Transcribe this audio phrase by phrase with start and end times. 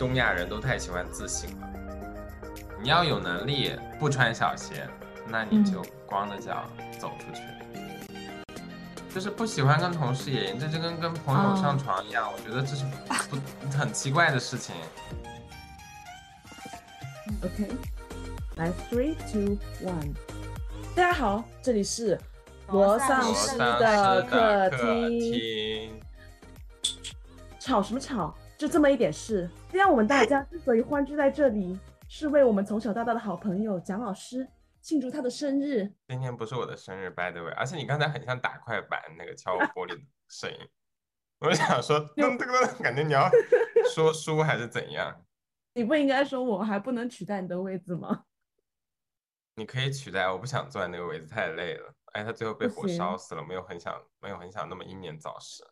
[0.00, 1.68] 东亚人都太喜欢自省了。
[2.80, 4.88] 你要有能力不穿小鞋，
[5.28, 6.64] 那你就光着脚
[6.98, 7.42] 走出去。
[9.14, 12.86] 就是不喜欢跟同事野营，这就跟跟朋友上床一样，我觉得这是
[13.28, 13.36] 不
[13.76, 14.74] 很奇怪的事情。
[17.44, 17.68] OK，
[18.56, 20.14] 来，three two one，
[20.94, 22.18] 大家好，这里是
[22.68, 26.00] 罗丧尸的客厅。
[27.58, 28.34] 吵什么吵？
[28.60, 29.48] 就这么一点事。
[29.70, 31.80] 今天我们大家之所以欢聚在这里，
[32.10, 34.46] 是为我们从小到大的好朋友蒋老师。
[34.82, 35.90] 庆祝他的生日！
[36.08, 37.50] 今天不是我的生日，by the way。
[37.52, 40.58] 而且你刚才很像打快板那个敲玻璃的声音，
[41.38, 43.30] 我想说，噔噔噔，感觉你要
[43.94, 45.24] 说 书还是怎样？
[45.72, 48.24] 你不应该说我还不能取代你的位置吗？
[49.54, 51.94] 你可以取代，我不想坐在那个位置，太累了。
[52.12, 55.62] 哎，他最后被火烧死了，没有很想，没有很想那么英年早逝。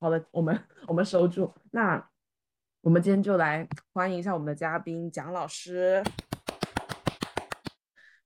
[0.00, 1.52] 好的，我们我们收住。
[1.70, 2.09] 那
[2.82, 6.02] 我们今天就来欢迎一下我们的嘉宾蒋老师。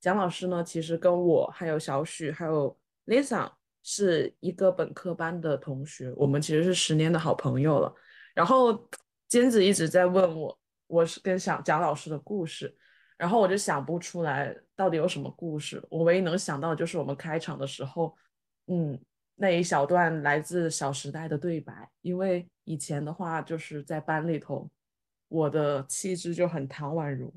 [0.00, 3.50] 蒋老师呢，其实跟我还有小许还有 Lisa
[3.82, 7.92] 是一个本科班的同学，我们其实是十年的好朋友了。
[8.32, 8.88] 然后
[9.28, 12.72] 尖子一直在问我，我是跟想蒋老师的故事，
[13.18, 15.84] 然后我就想不出来到底有什么故事。
[15.90, 18.16] 我唯一能想到就是我们开场的时候，
[18.68, 18.96] 嗯，
[19.34, 21.90] 那一小段来自《小时代》的对白。
[22.02, 24.70] 因为以前的话就是在班里头，
[25.28, 27.32] 我的气质就很唐宛如，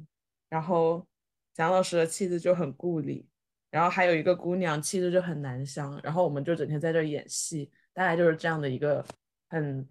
[0.50, 1.08] 然后。
[1.54, 3.28] 蒋老师的气质就很故里，
[3.72, 9.04] 然后还有一个姑娘气质就很男香，然后我们就整天在这演戏，大概就是这样的一个
[9.50, 9.90] 很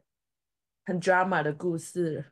[0.85, 2.25] 很 drama 的故事。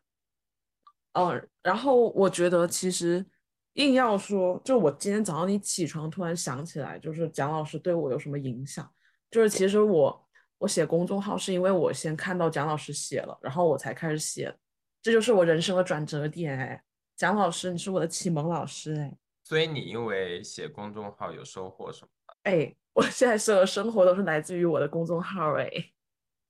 [1.15, 3.27] 嗯，然后我觉得其实
[3.73, 8.89] 硬要说，就我今天早上一起床突然想起来，就是蒋老师对我有什么影响，
[9.33, 10.24] 就是其实我
[10.59, 14.55] 我写公众号是因为我先看到蒋老师写了，然后我才开始写，
[15.03, 16.59] 这就是我人生的转折点。
[16.59, 16.83] 哎，
[17.17, 19.17] 蒋老师，你是我的启蒙老师，哎。
[19.43, 22.09] 所以你因为写公众号有收获什么？
[22.45, 25.53] 哎， 我现在所有生活都是来自于我的公众号。
[25.55, 25.69] 哎，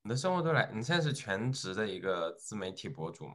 [0.02, 0.70] 你的生活都来？
[0.72, 3.34] 你现在是全职的一个自媒体博主吗？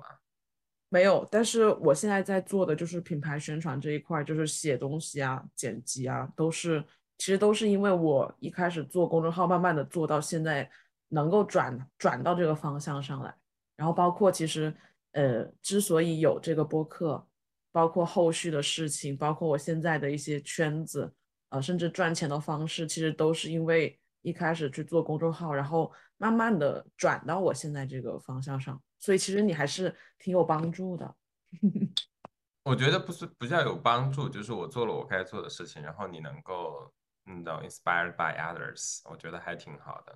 [0.92, 6.84] 没有，但是我现在在做的就是品牌宣传这一块，就是写东西啊、剪辑啊，都是
[7.20, 10.68] 其实都是因为我一开始做公众号，慢慢的做到现在
[11.10, 13.32] 能够转转到这个方向上来。
[13.76, 14.76] 然后包括其实
[15.12, 17.28] 呃，之所以有这个播客。
[17.72, 21.14] 包括后续的事情，包括我现在的一些圈子，
[21.50, 31.16] 呃，甚至赚钱的方式，其实都是因为一开始去做公众号，然后慢慢的转到我现在这个方向上，所以其实你还是挺有帮助的。
[32.66, 36.92] 我觉得不是不叫有帮助，就是我做了我该做的事情，然后你能够，
[37.30, 40.14] 嗯，inspired by others，我觉得还挺好的。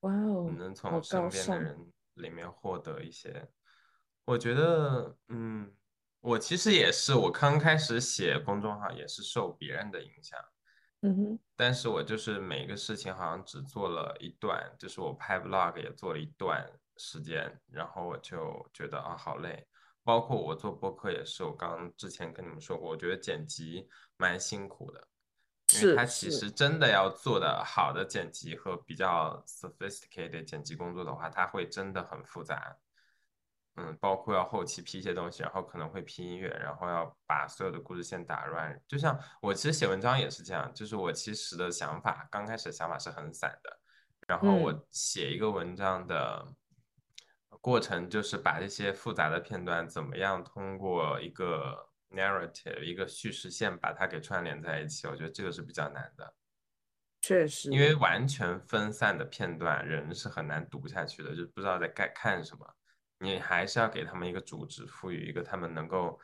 [0.00, 3.48] 哇哦，能从身边的人里面获得一些，
[4.24, 5.72] 我觉得，嗯。
[6.20, 10.36] 我其实也是，我刚开始写公众号也是受别人的影响，
[11.02, 19.64] 嗯哼，但是我就是每个事情好像只做了一段，就是我拍 vlog 也做了一段时间，然后我就觉得啊好累，
[20.02, 25.08] 包括我做播客也是，我刚之前跟你们说过，我觉得剪辑蛮辛苦的，
[25.74, 32.76] 因为它其实真的要做的好的剪辑和比较 sophisticated 剪辑工作的话，它会真的很复杂。
[33.80, 38.76] 嗯，包括要后期 P 一些东西，然后可能会 P 音乐，然后要把所有的故事线打乱。
[38.88, 43.78] 就像我其实写文章也是这样，就是我其实的想法，刚开始的想法是很散的，
[44.26, 46.44] 然后我写一个文章的
[47.60, 56.34] 过程，就是把这些复杂的片段怎么样通过一个 narrative 一个叙事线把它给串联在一起，我觉得这个是比较难的。
[57.20, 62.66] 确实，因为完全分散的片段，人是很难读下去的，就不知道在该看什么。
[63.18, 66.18] 你还是要给他们一个主旨，赋予一个他们能够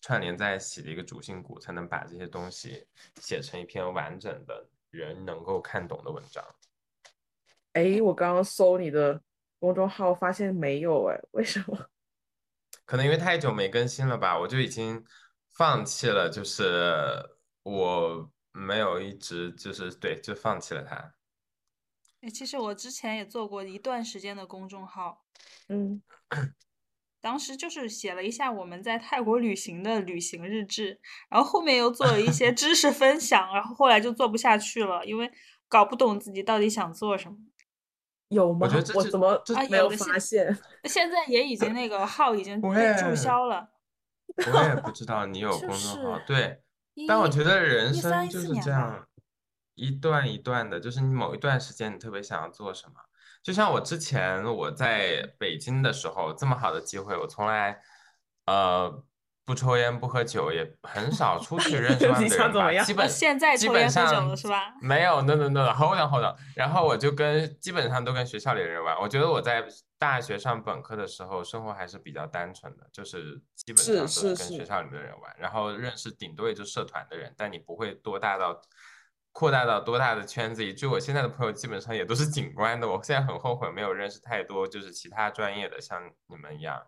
[0.00, 2.84] 串联在一起的一个主心骨，才能把这些东西
[3.20, 6.44] 写成一篇完整的人能够看懂的文章。
[7.74, 9.22] 哎，我刚刚搜你的
[9.60, 11.78] 公众号，发现没有哎，为什么？
[12.84, 15.02] 可能因为太久没更新了吧，我就已经
[15.54, 16.94] 放弃了，就是
[17.62, 21.14] 我没有一直就是对，就放弃了它。
[22.22, 25.24] 哎，其实我之前也做过一段时间的公众号，
[25.68, 26.02] 嗯，
[27.20, 35.30] 当时就是写了一下我们在泰国旅行的旅行日志，然后后面又做了一些 知识分享，然后后来就做不下去了，因为
[35.68, 37.36] 搞不懂自己到底想做什么。
[38.28, 38.66] 有吗？
[38.94, 40.56] 我怎么没有发现？
[40.88, 43.70] 现在也已经那个号已经被注销了。
[44.52, 46.62] 我也不知道你有公众号，对，
[47.06, 49.06] 但我觉得人生就是这样。
[49.74, 52.96] 一段一段的，就是你某一段时间你特别想要做什么，
[53.42, 57.80] 就像我之前我在北京的时候，这么好的机会我从来
[58.44, 59.02] 呃，
[59.44, 62.84] 不抽烟不喝酒，也很 少出去认识 外面的人吧。
[62.84, 64.74] 基本现在基本上是吧？
[64.80, 66.34] 没有，no no no，hold on hold on。
[66.54, 68.96] 然后我就跟基本上都跟学校里的人玩。
[69.00, 69.64] 我觉得我在
[69.98, 78.60] 大学上本科的时候，生活还是比较单纯的，就是基本上都是跟学校里的人玩，然后认识顶多也就社团的人，但你不会多大到。
[79.34, 80.62] 扩大到多大的圈子？
[80.62, 82.86] 以至于我现在的朋友基本上也都是景观的。
[82.86, 86.78] 我现在很后悔没有认识太多就是其他专业的，像你们一样。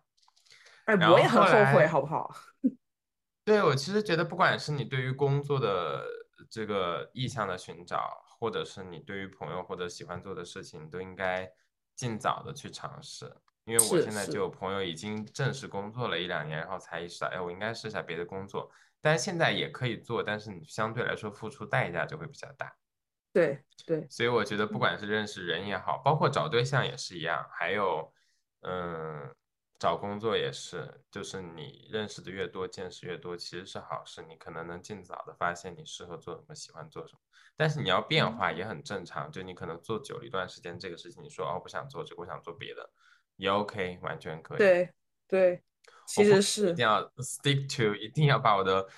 [0.84, 2.34] 哎，我也很后悔，好不好？
[3.44, 6.04] 对我其实觉得，不管是你对于工作的
[6.50, 11.50] 这个意向的寻找，或者是你对于朋友或者喜欢做的事情，都应该
[11.94, 13.30] 尽早的去尝试。
[13.64, 18.70] 因为我现在就有朋友已经正式工作了一两年，然后才意识到，哎，我应该试一下别的工作。
[19.00, 22.74] 但是现在也可以做，但是你相对来说付出代价就会比较大。
[23.32, 28.12] 对对，所以我觉得不管是认识人也好，包括找对象也是一样，还有
[28.60, 29.34] 嗯
[29.84, 34.22] 找工作也是，就是你认识的越多，见识越多，其实是好事。
[34.26, 37.20] 你可能能尽早的发现你适合做什么，喜欢做什么。
[37.54, 42.90] 但是你要变化也很正常，就你可能做久了一段时间这个事情，你说哦不想做这个，我想做别的，
[43.36, 44.58] 也 OK，完全可以。
[44.58, 44.90] 对
[45.28, 45.62] 对。
[46.06, 48.88] 其实是一定要 stick to，一定要把我的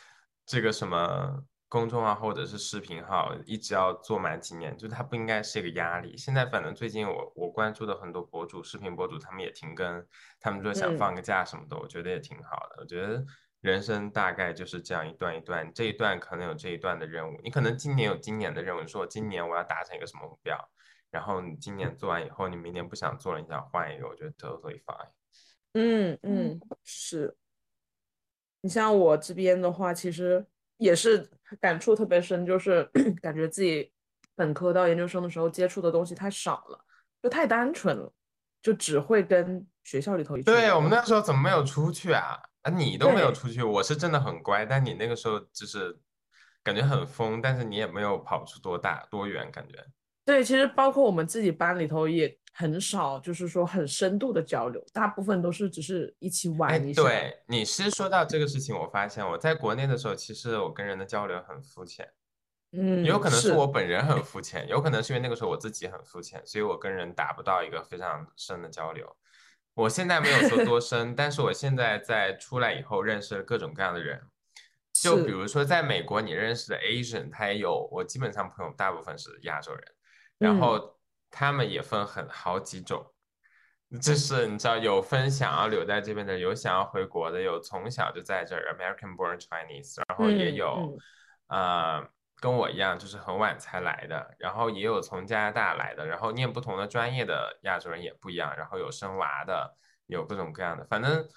[0.47, 1.43] 这个什么
[1.77, 6.17] 公众号或者是视频号一直要做满几年，就它不应该是一个压力。
[6.17, 10.03] 现在反正最近我我关注的很多博主、视频博主，他们也停更，
[10.41, 12.77] 他们说想放个假什么的，我觉得也挺好的。
[12.81, 13.23] 我觉得
[13.61, 20.59] 人生大概就是这样一段一段，这一段可能有这一段的任务，你可能今年有今年的任务，你说我今年我要达成一个什么目标，
[21.11, 25.11] 然后你今年做完以后，你明年不想做了，你想换一个，我觉得 totally fine。
[25.75, 27.37] 嗯嗯，是。
[28.63, 30.47] 你像我这边的话，其实
[30.79, 31.29] 也是
[31.61, 32.89] 感触特别深，就是
[33.23, 33.91] 感觉自己
[34.35, 36.85] 本科到研究生的时候接触的东西太少了，
[37.23, 38.13] 就太单纯了，
[38.63, 42.39] 就只会跟学校里头一对我们那时候怎么没有出去啊？
[42.63, 45.97] 啊，你都没有出去，我是真的很乖，但你那个时候就是
[46.63, 49.85] 感觉很疯，但是你也没有跑出多大多远，感觉。
[50.25, 57.03] 对，其实包括我们自己班里头也很少，就是说很深度的交流，大部分都是只是一起玩一下。
[57.03, 62.09] 对，你是说到这个事情，我发现我在国内的时候，其实我跟人的交流很肤浅。
[62.73, 69.15] 嗯，有可能是我本人很肤浅，有可能是因为那个时候我自己很肤浅，所以我跟人达不到一个非常深的交流。
[69.75, 74.23] 我现在没有说多深， 但是我现在在出来以后认识了各种各样的人，
[74.95, 79.83] 就比如说在美国你认识的 Asian，他也有，我基本上朋友大部分是亚洲人。
[80.39, 80.96] 然后
[81.31, 83.13] 他们也分很好几种，
[84.01, 90.99] 就是你知道有分想要留在这边的，有想要回国的，有从小就在这儿 American born Chinese，然后也有
[91.49, 92.07] 呃
[92.41, 99.77] 跟我一样就是很晚才来的，然后也有从加拿大来的，然后念不同的专业的亚洲人也不一样，然后有生娃的，
[100.07, 101.29] 有各种各样的，反正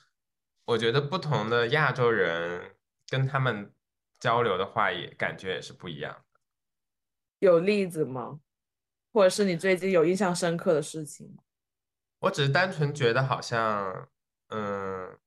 [0.65, 2.75] 我觉得不同的亚洲人
[3.09, 3.73] 跟他们
[4.19, 6.23] 交流的话，也感觉也是不一样。
[7.39, 8.39] 有例子吗？
[9.11, 11.37] 或者是你最近有印象深刻的事情？
[12.19, 14.09] 我只是单纯觉得好像，
[14.49, 15.17] 嗯，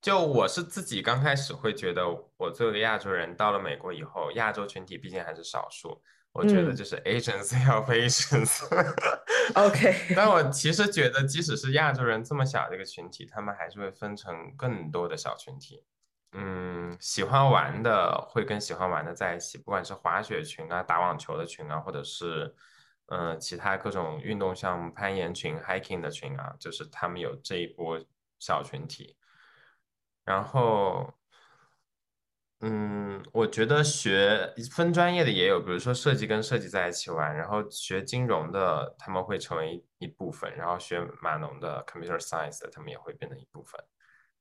[0.00, 8.64] 就我是自己刚开始会觉得，我作为亚洲人到了美国以后，亚洲群体毕竟还是少数，我觉得就是 Asians help Asians。
[9.54, 9.94] OK。
[10.16, 15.84] 但我其实觉得，即使是亚洲人这么小的一个群体，他们还是会分成更多的小群体。
[16.32, 22.54] 嗯，喜欢玩的会跟喜欢玩的在一起，不管是滑雪群啊、打网球的群啊，或者是。
[23.10, 28.00] 嗯，其他各种运动项目，攀岩群、hiking 的群啊，就是他们有这一波
[28.38, 29.16] 小群体。
[30.24, 31.12] 然后，
[32.60, 43.84] 嗯，我觉得学分专业的也有，比如说设计跟设计在一起玩，然后学金融的他们会成为一部分，然后学码农的 computer science 的他们也会变成一部分，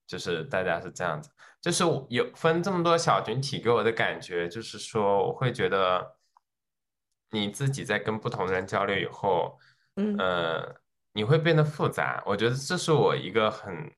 [0.06, 6.19] 就是大家是这样子，就是有分这么多小群体，给我的感觉就是说，我会觉得。
[7.32, 9.58] 你自己在跟不同的人交流以后，
[9.98, 10.76] 嗯，呃，
[11.14, 12.24] 你会变得复杂。
[12.26, 13.92] 我觉得这是我一个很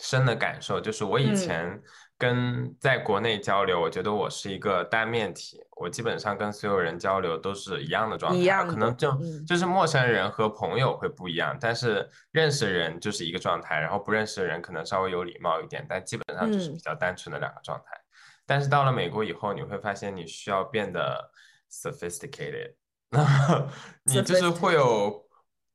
[0.00, 1.80] 深的感受，就是我以前
[2.18, 9.16] 跟在国内交流，我觉得我是一个单面体，我基本上跟所有人交流都是一样的状态，可能就
[9.46, 18.00] 就是陌生人和朋友会不一样，但是认识人就是一个状态，然后不认识的人可能稍微有礼貌一点，但基本上就是比较单纯的两个状态。
[18.44, 21.30] 但是到了美国以后，你会发现你需要变得。
[21.70, 22.74] sophisticated，
[23.10, 23.68] 那
[24.04, 25.28] 你就是会有，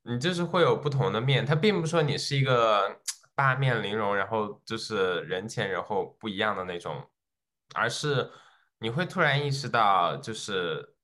[0.04, 1.46] 你就是会有不同的面。
[1.46, 3.00] 它并不说你是一个
[3.36, 7.10] 八面玲珑，然后就是人前人后不一样的那种，
[7.74, 8.30] 而是
[8.80, 10.96] 你会突然意识到，就是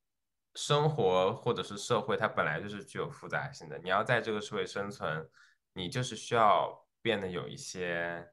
[0.54, 3.78] 生活或者是社会，它本来就是具有复杂性的。
[3.78, 5.28] 你要在这个社会生存，
[5.72, 8.28] 你就是需要变得有一些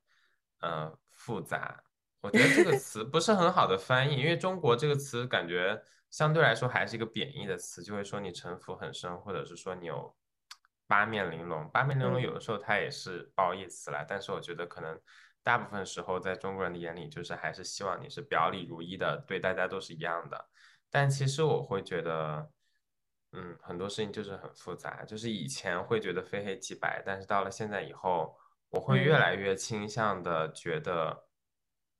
[0.61, 1.83] 呃复杂。
[2.21, 5.79] 我觉得这个词不是很好的翻译，因为中国这个词感觉
[6.15, 10.15] 相对来说还是一个贬义的词，就会说你城府很深，或者是说你有
[10.87, 11.69] 八面玲珑。
[11.73, 14.97] 八面玲珑有的时候它也是褒义词来，但是我觉得可能
[15.43, 20.47] 大部分时候在中国人的眼里，就是还是希望你是表里如一的，对大家都是一样的。
[20.89, 22.49] 但其实我会觉得，
[23.33, 28.37] 嗯，很多事情就是很复杂，就是以前会觉得非黑即白，但是到了现在以后，
[28.69, 31.24] 我会越来越倾向的觉得。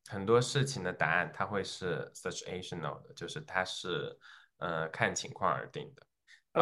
[0.07, 4.17] 很多事情的答案，它会是 situational 的，就是它是，
[4.57, 6.03] 呃，看情况而定的。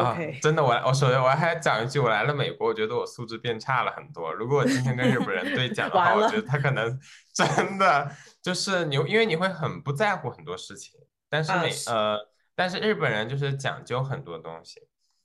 [0.00, 4.32] 啊，真的，我我首先我还讲一句，我来了美国，我觉得我素质变差了很多。
[4.32, 6.98] 如果我今天跟日本人对讲的话， 我觉得他可能
[7.32, 8.10] 真的
[8.42, 10.98] 就是你，因为你会很不在乎很多事情。
[11.28, 12.18] 但是美呃，
[12.56, 14.80] 但是日本人就是讲究很多东西。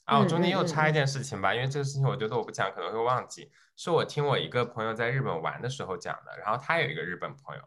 [0.06, 6.38] 啊，我中间又插一件事情吧，因为这个事情我觉得我不讲可能会忘记，是我听我一个朋友在日本玩的时候讲的。
[6.38, 7.62] 然后他有一个日本朋友。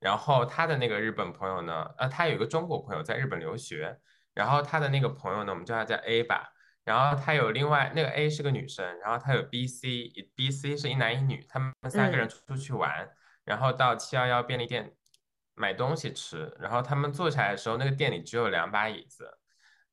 [0.00, 4.00] 然后他的那个日本朋友呢，呃，他有一个中国朋友在日本留学，
[4.34, 6.50] 然后他的那个朋友呢，我们叫他叫 A 吧，
[6.84, 13.10] 然后他有另外那个 A 是个女生，然后他有 B、C，B、C 是一男一女，他们三个人出去玩，
[13.44, 14.94] 然后到七幺幺便利店
[15.54, 19.38] 买东西吃，然后他们坐下来的时候，那个店里只有两把椅子，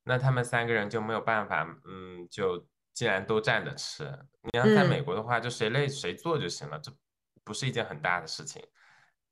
[0.03, 4.05] 那他们三个人就没有办法，嗯，就既然都站着吃，
[4.41, 6.89] 你要在美国的话，就谁累谁坐就行了，这
[7.43, 8.63] 不是一件很大的事情。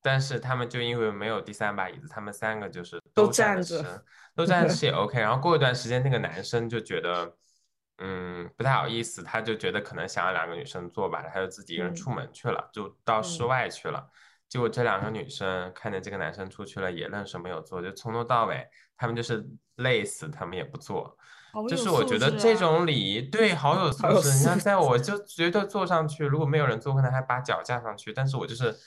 [0.06, 5.20] 但是他们就因为没有第三把椅子，他们三个就是都站着，都站着 吃也 OK。
[5.20, 7.36] 然后过一段时间，那个男生就觉得，
[7.98, 14.08] 嗯，不太好意思，他就觉得可能想要两个女生坐吧，他就自己一个人出门去了，就到室外去了。
[14.48, 18.64] 结果这两个女生看见这个男生出去了，也愣是没有坐，就从头到尾，
[18.96, 19.44] 他们就是
[19.78, 21.18] 累死，他们也不坐。
[21.68, 24.32] 就是我觉得这种礼仪对 好有素质。
[24.38, 28.78] 你看，在我就觉得坐上去，如果没有人坐，可能还把脚架上去，但是我就是。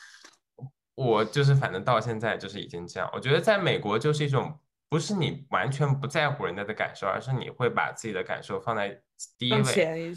[0.98, 3.08] 我就是，反正到现在就是已经这样。
[3.12, 9.00] 我觉得在美国就是一种，不是你完全不在乎人家的感受，而是你会把自己的感受放在
[9.38, 9.62] 第一位。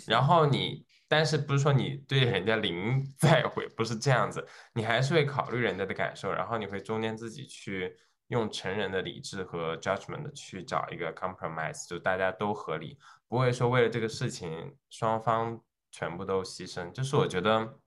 [0.07, 7.95] 然后你，但是不是说你对人家零 在乎，不是这样子，你还是会考虑人家的感受，然后你会中间自己去
[8.29, 12.97] 用成人的理智和 judgment 去找一个 compromise，就大家都合理，
[13.27, 15.61] 不会说为了这个事情双方
[15.91, 16.91] 全部都牺牲。
[16.91, 17.77] 就是我觉得。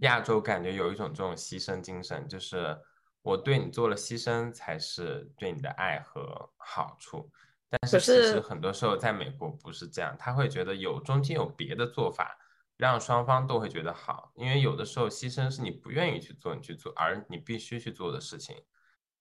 [0.00, 2.76] 亚洲感觉有一种这种牺牲精神，就是
[3.22, 7.30] 我对你做了牺牲，才是对你的爱和好处。
[7.68, 12.36] 但是其实很多时候在美国不是这样，他会觉得有中间有别的做法，
[12.76, 14.32] 让双方都会觉得好。
[14.34, 18.56] 因为有的时候牺牲是你不愿意去做，你去做，而你必须去做的事情。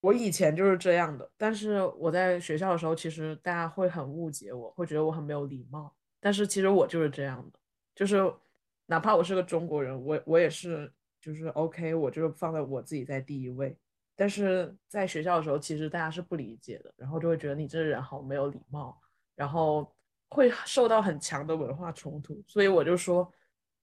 [0.01, 5.93] 我以前就是这样的，但是我在学校的时候，其实大家会很误解我，会觉得我很没有礼貌。
[6.19, 7.59] 但是其实我就是这样的，
[7.93, 8.33] 就是。
[8.89, 10.91] 哪怕我是个中国人，我我也是，
[11.22, 13.77] 就是 OK，我就是放在我自己在第一位。
[14.15, 19.00] 但是在学校的时候，其实大家是不理解的，然后就会觉得你这人好没有礼貌，
[19.36, 19.96] 然后
[20.31, 22.43] 会受到很强的文化冲突。
[22.48, 23.31] 所以我就说，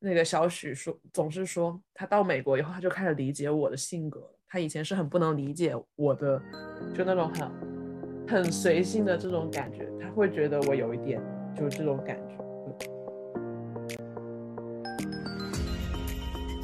[0.01, 4.29] 那个小许说，总是说他到美国以后，他就开始理解我的性格。
[4.49, 6.43] 他以前是很不能理解我的，
[6.93, 7.51] 就那种很
[8.27, 11.23] 很随性的这种感觉，他会觉得我有一点
[11.55, 12.46] 就是这种感觉。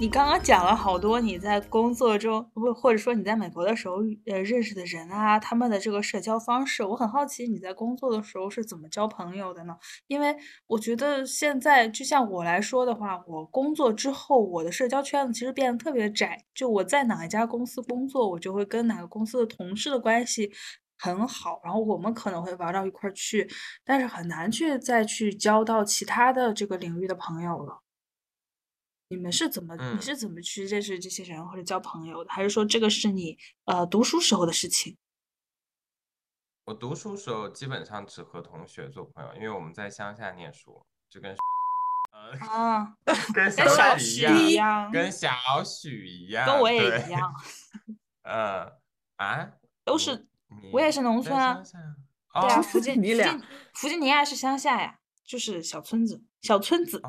[0.03, 9.77] 你刚刚讲了好多你在工作中，或或者说你在美国的时候，呃，认识的人啊，他们的这个社交方式，我很好奇你在工作的时候是怎么交朋友的呢？
[10.09, 10.35] 因为
[10.67, 16.37] 我觉得现在就像我来说的话，我工作之后，我的社交圈子其实变得特别窄。
[16.53, 20.51] 就我在哪一家公司工作，我就会跟哪个公司的同事的关系
[20.99, 23.49] 很好，然后我们可能会玩到一块儿去，
[23.85, 27.79] 但是很难去再去交到其他的这个领域的朋友了。
[29.13, 29.77] 你们是怎么？
[29.95, 32.31] 你是怎么去认识这些人或者交朋友的？
[32.33, 34.97] 还是说这个是你呃读书时候的事情？
[36.65, 41.37] 我读书时候基本上只和同学做朋友，因为我们在乡下念书，就跟
[42.13, 42.97] 呃啊，
[43.35, 45.31] 跟小许一样，跟小
[45.63, 47.35] 许一样，跟我也一样。
[48.23, 48.73] 呃
[49.17, 49.53] 啊，
[49.85, 50.27] 都是
[50.73, 51.63] 我也是农村啊，
[52.33, 53.39] 对啊，福建，你俩，
[53.75, 57.03] 福建尼亚是乡下呀，就是小村子，小村子。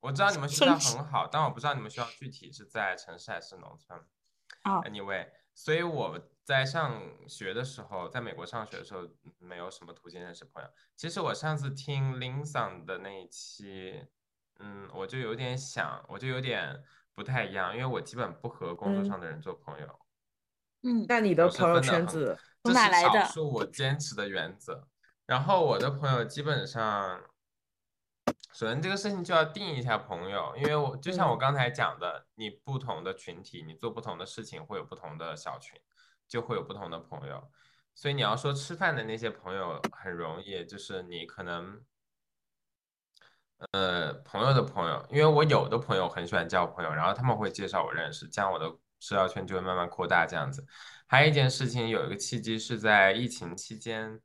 [0.00, 3.98] 我知道你们学校很好，但我不知道你们学校具体是在城市还是农村。
[4.62, 10.68] 啊，Anyway，所以我在上学的时候，在美国上学的时候，没有什么途径认识朋友。
[10.96, 14.04] 其实我上次听 Linson 的那一期，
[14.60, 16.84] 嗯，我就有点想，我就有点
[17.14, 19.98] 不太一样，因为我基本不和工作上的人做朋友。
[20.82, 23.24] 嗯，那你的朋友圈子从哪来的？
[23.24, 24.86] 是我坚持的原则。
[25.26, 27.20] 然后我的朋友基本上。
[28.52, 35.78] 首先这个事情就要定一下朋友，因为我就像我嗯刚才讲的，你不同的群体，你做不同的事情，会有不同的小群，
[36.26, 37.50] 就会有不同的朋友。
[37.94, 41.82] 所以你要说吃饭的那些朋友很容易，就是你可能，
[43.72, 50.66] 呃，朋友的朋友，因为我有的朋友很喜欢交朋友，然后他们会介绍我认识，这样我的社交圈就会慢慢扩大这样子。
[51.06, 54.20] 还有一件事情，有一个契机是在疫情期间，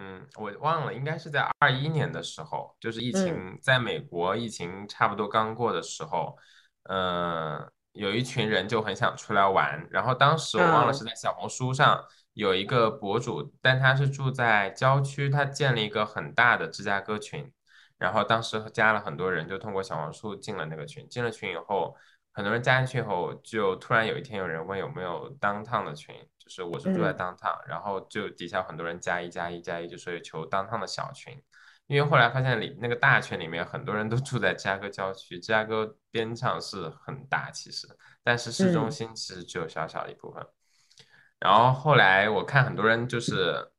[0.00, 6.38] 嗯，我忘了，应该是在二一年的时候，就是疫嗯情在美国疫情差不多刚过的时候，
[6.84, 17.52] 呃，有一群人就很想出来玩，然后当时我忘了嗯是在小红书上有一个博主，但他是住在郊区，他建了一个很大的芝加哥群，
[17.98, 21.96] 然后当时加了很多人，就通过小红书进了那个群，进了群以后。
[22.30, 26.14] 很多人加进去以后，就突然有一天有人问有没有 downtown 的群，
[26.48, 31.40] 就是我是住在嗯 downtown，、然后就底下很多人加一加一加一，就说有求 downtown 的小群，
[31.86, 37.86] 因为后来发现里那个大群里面很多人都住在芝加哥郊区，芝加哥边上是很大其实，
[38.24, 40.44] 但是市中嗯心其实只有小小的一部分。
[41.38, 43.70] 然后后来我看很多人就是，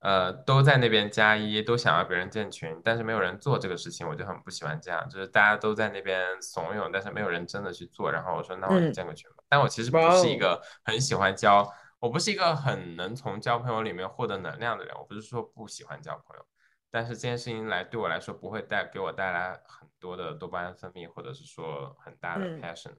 [0.00, 8.10] 呃，都在那边加一，都想要别人建群，但是没有人做这个事情，我就很不喜欢这样，就是大家都在那边怂恿，但是没有人真的去做。
[8.10, 9.44] 然后我说，那我就嗯建个群吧。
[9.50, 11.70] 但我其实不是一个很喜欢交，
[12.04, 14.94] 我不是一个很能从交朋友里面获得能量的人。
[14.94, 16.46] 我不是说不喜欢交朋友，
[16.90, 22.94] 但是这件事情来对我来说不会带给我带来很多的多巴胺分泌，或者是说很大的嗯 passion。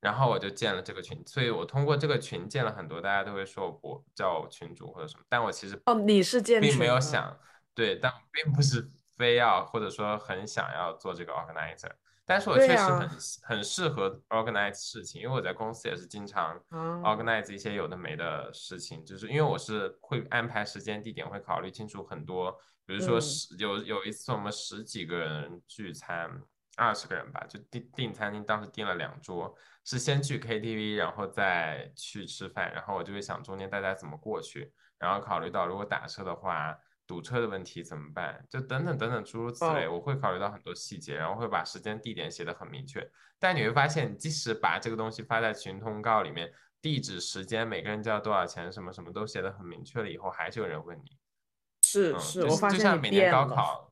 [0.00, 7.38] 然后我就建了这个群，所以我通过这个群建了很多，大家都会说我叫我群主或者什么，但我其实哦，你是建并没有想
[7.72, 11.92] 对，但我并不是非要或者说很想要做这个 organizer，
[12.26, 13.10] 但是我确实很呀
[13.42, 22.50] 很适合 organize 事情，因为我在公司也是经常啊 organize 一些有的没的事情，就是因为我是会安排时间地点，会考虑清楚很多，
[22.86, 23.20] 比如说嗯。
[23.20, 26.30] 十有有一次我们十几个人聚餐，
[26.76, 29.54] 二十个人吧，就订订餐厅，当时订了两桌，
[29.84, 43.06] 是先去 KTV，然后再去吃饭，然后我就会想中间大家怎么过去，然后考虑到如果打车的话，堵车的问题怎么办，就等等等等诸如此类，哦我会考虑到很多细节，然后会把时间地点写得很明确。
[43.38, 51.02] 但你会发现，即使把这个东西发在群通告里面，地址、时间，每个人交多少钱，什么什么都写得很明确了以后，还是有人问你。
[51.02, 53.90] 嗯，是是，就我发就像每年高考，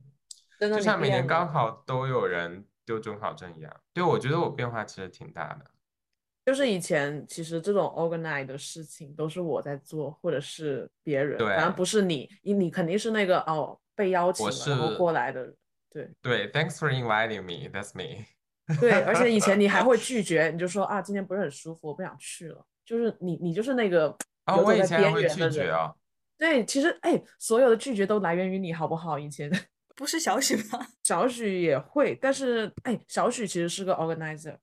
[0.59, 3.81] 就像每年高考都有人丢准考证一样。
[3.93, 5.71] 对，我觉得我变化其实挺大的。
[6.45, 15.57] 就是以前其实这种 organize 的事情都是我在做，或者是别人，反正不是你，你你肯定是那个哦被邀请然后过来的人，
[15.91, 17.69] 对对，Thanks for inviting me.
[17.71, 18.25] That's me.
[18.81, 24.09] 对，而且以前你还会 拒绝，你就说啊今天不是很舒服，我不想去了，就是你你就是那个
[24.47, 25.93] 哦，我以走在边前还会拒缘的人，绝啊。
[26.39, 29.17] 对，其实哎，所有的拒绝都来源于你好不好？
[29.17, 29.49] 以前
[29.95, 30.85] 不是小许吗？
[31.05, 34.57] 小许也会，但是哎，小许其实是个 organizer，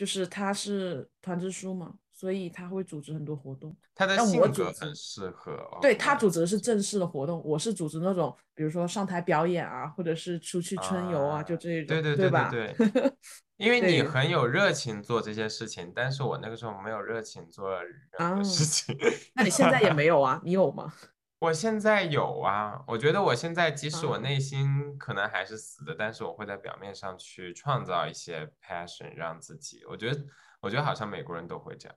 [0.00, 3.76] 就是他是团支书嘛，所以他会组织很多活动。
[3.94, 5.54] 他的性格很适合。
[5.82, 12.48] 对他组织的是正式的活动，我是组织那种，比如说上台表演啊，或者是出去春游啊，就啊这种，对对对吧？
[12.50, 13.12] 对对，
[13.58, 18.96] 因为你很有热情做这些事情，但是我那个时候没有热情做任啊何事情。
[19.34, 20.40] 那你现在也没有啊？
[20.42, 20.90] 你有吗？
[21.40, 29.82] 我现在有啊，我觉得我现在即使我啊内心可能还是死的，但是我会在表面上去创造一些 passion 让自己。
[29.86, 30.22] 我觉得，
[30.60, 31.96] 我觉得好像美国人都会这样。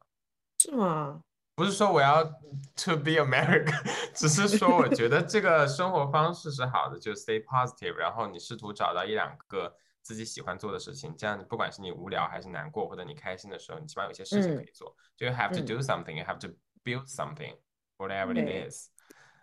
[0.60, 1.22] 是吗？
[1.56, 3.84] 不是说我要 to be American，
[4.16, 14.96] 只是说我觉得这个生活方式是好的，就 stay positive，然后你试图找到一两个自己喜欢做的事情，这样不管是你无聊还是难过，或者你开心的时候，你起码有一些事情可嗯以做。
[15.18, 16.48] 就 you have to 嗯 do something，you have to
[16.82, 18.93] build something，whatever it is。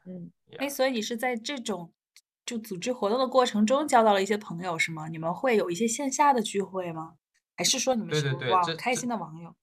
[0.07, 1.93] 嗯，哎，所以你是在这种
[2.47, 5.09] 就组织活动的过程中交到了一些朋友，是吗？
[5.09, 7.15] 你们会有一些线下的聚会吗？
[7.57, 9.55] 还是说你们对是网开对对这这心的网友？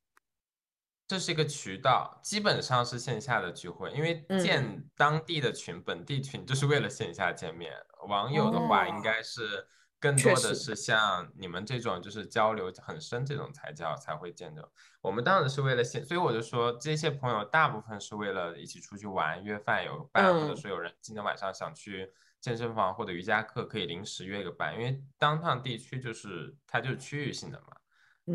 [1.08, 7.72] 这是一个渠道，基本上是线下的聚会，因为嗯建当地的群、本地群就是为了线下见面。
[8.10, 9.66] 网友的话，应哦该是
[10.00, 14.72] 更多的是像你们这种，就是交流很深这种才叫才会见着。
[15.02, 27.77] 我们当然是为了现，所以我就说这些朋友大部分是为了一起出去玩、约饭有伴，或者嗯说有人今天晚上想去健身房或者瑜伽课，可以临时约个伴，因为当趟地区就是它就是区域性的嘛。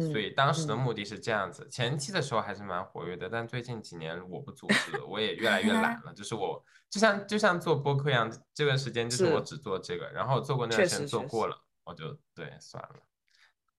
[0.01, 6.15] 所以嗯当时的嗯目的是这样子，前期的时候还是蛮活跃的，但最近几年我不组织了，我也越来越懒 了。
[6.15, 12.97] 就是我就像就像做播客一样，这段时间就是我只做这个，然后做过那确段时间做过了，我就对算了。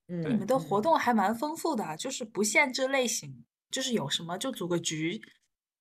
[0.08, 5.21] 嗯，你们的活嗯动还蛮丰富的啊，就是不限制类型，就是有什么就组个局，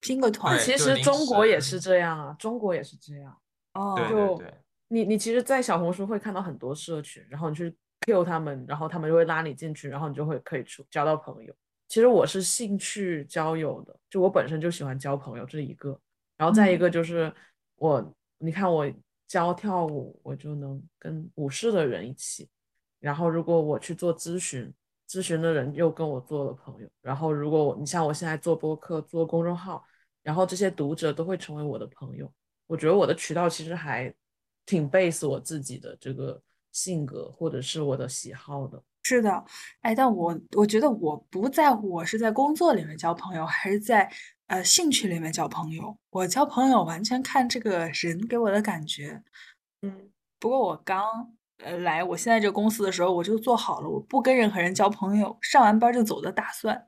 [0.00, 3.36] 拼个团其实中国也是这样啊，中国也是这样。
[3.74, 3.94] 哦。
[3.96, 4.54] 对对，
[4.88, 11.54] 你你其实，在小红书会看到很多社群，然后你去 Q 他们，然后他们就会拉你进去，然后你就会可以出交到朋友。
[11.88, 15.98] 其实我是兴趣交友的，就我本身就喜欢交朋友，这是一个。
[16.36, 17.32] 然后再一个就是
[17.76, 18.90] 我，你看我
[19.28, 22.48] 教跳舞，我就能跟舞室的人一起。
[22.98, 24.72] 然后如果我去做咨询，
[25.08, 26.88] 咨询的人又跟我做了朋友。
[27.02, 29.84] 然后如果你像我现在做播客、做公众号，
[30.22, 32.32] 然后这些读者都会成为我的朋友。
[32.66, 34.12] 我觉得我的渠道其实还
[34.64, 36.40] 挺 base 我自己的这个
[36.72, 38.82] 性格或者是我的喜好的。
[39.04, 39.44] 是的，
[39.80, 44.10] 哎，但我我觉得我不在乎我是在工作里面交朋友，还是在
[44.46, 45.96] 呃兴趣里面交朋友。
[46.10, 49.22] 我交朋友完全看这个人给我的感觉。
[49.82, 56.86] 嗯，不过我刚呃来我现在这个公司的时候，我就做好了我不跟任何人交朋友，上完班就走的打算。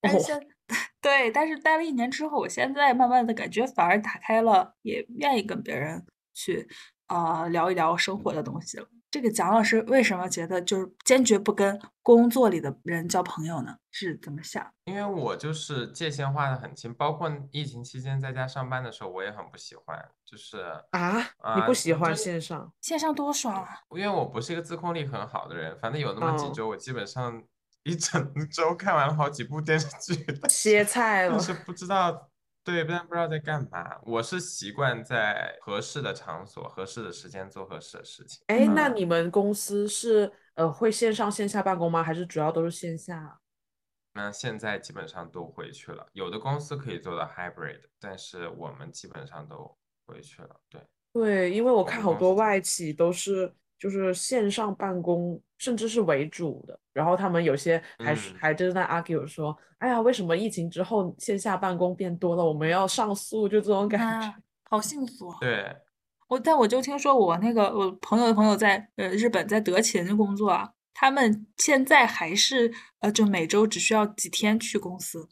[0.00, 0.40] 但是现
[1.02, 6.68] 对，但是待了一年之后，我现在慢慢的感觉反而打开了，也愿意跟别人去
[7.06, 8.86] 啊聊一聊生活的东西了。
[9.10, 13.76] 这个蒋老师为什么觉得就是坚决不跟工作里的人交朋友呢？
[13.90, 14.64] 是怎么想？
[14.84, 20.58] 因为我就是界限画的很清，包括疫情期间在家上班的时候，我也很不喜欢，就是
[20.90, 21.18] 啊，
[21.56, 22.72] 你不喜欢线上？
[22.80, 23.68] 线上多爽啊！
[23.90, 27.42] 因为我不是一个自控力很好的人，反正有那么几哦周，我基本上
[27.84, 31.40] 一整 周看完了好几部电视剧，歇菜了但。
[31.40, 32.28] 是不知道，
[32.68, 33.98] 对，不然不知道在干嘛。
[34.02, 38.42] 我是习惯在合适的场所、合适的时间做合适的事情。
[38.48, 42.02] 哎，那嗯你们公司是呃会线上线下办公吗？
[42.02, 43.40] 还是主要都是线下？
[44.12, 50.60] 那现在基本上都回去了，有的公司可以做到 hybrid，但是我们基本上都回去了。
[50.68, 50.82] 对，
[51.14, 56.78] 对，因为我我看好多外企都是就是线上办公，甚至是为主的。
[56.92, 62.44] 然后他们有些还是嗯还真在 argue 说，哎呀，为什么疫情之后线下办公变多了？
[62.44, 64.26] 我们要上诉，就这种感觉。
[64.26, 64.34] 啊，
[64.68, 65.38] 好幸福啊！
[65.40, 65.76] 对，
[66.28, 75.28] 我但我就听说我那个我朋友的朋友在呃日本在德勤工作啊，他们现在还是呃就每周只需要几天去公司，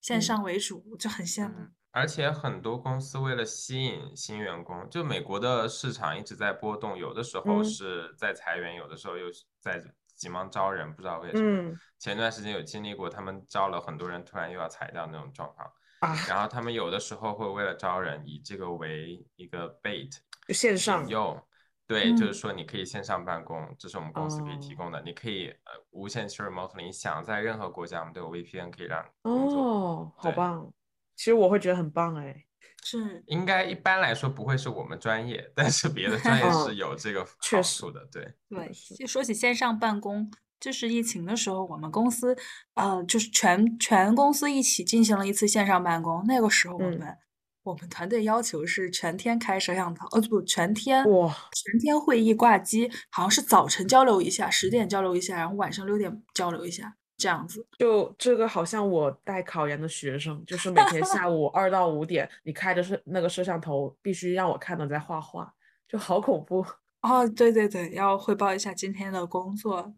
[0.00, 1.54] 线嗯上为主，我就很羡慕。
[1.58, 9.80] 嗯，而且很多公司为了吸引新员工，就美国的市场一直在波动，有的时候嗯是在裁员，有的时候又是在
[10.16, 11.70] 急忙招人，不知道为什么。
[11.70, 15.66] 嗯前段时间有经历过，他们招了很多人，突然又要裁掉那种状况。
[16.00, 20.10] 啊，然后他们有的时候会为了招人，以这个为一个 bait
[20.46, 21.40] 就线上引诱，
[21.86, 29.62] 对，就嗯是说你可以线上办公，这是我们公司可以提哦供的，你可以呃无限期 remotely，你想在任何国家，我们都有 VPN 可以让你工作。
[29.62, 30.70] 哦，好对棒。
[31.16, 32.44] 其实我会觉得很棒哎。
[32.86, 38.34] 是，应该一般来说不会是我们专业，但是别的专业嗯是有这个确实好处的，对。
[38.50, 42.36] 对，是就说起线上办公，就是疫情的时候，我们公司
[42.74, 46.22] 呃就是全全公司一起进行了一次线上办公。
[46.26, 47.16] 那个时候我嗯们、
[47.62, 57.66] 我们团队要求是全天开摄像头，呃不，全天哇全天会议挂机，好像是早晨交流一下，十点交流一下，然后晚上六点交流一下，这样子。
[57.78, 65.50] 就这个好像我带考研的学生，就是每天下午二到五点，你开着摄那个摄像头，必须让我看到你在画画，
[65.88, 66.62] 就好恐怖。
[67.00, 69.94] 哦，对对对，要汇报一下今天的工作。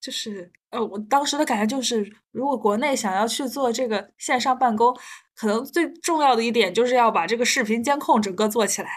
[0.00, 4.96] 就是，呃，我当时的感觉就是，如果国内想要去做这个线上办公，
[5.36, 8.88] 可能最重要的一点就是要把这个视频监控整个做起来，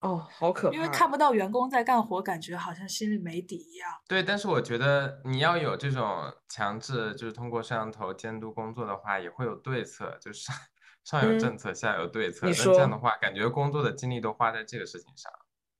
[0.00, 3.90] 哦，好可怕因为看不到员工在干活，感觉好像心里没底一样。
[4.06, 10.56] 对，但是我觉得你要有这种强制，就是通过摄像头监督工作的话，也会有对策，就是上
[11.04, 12.46] 上有嗯政策，下有对策。
[12.46, 15.32] 你那这样的话，感觉工作的精力都花在这个事情上，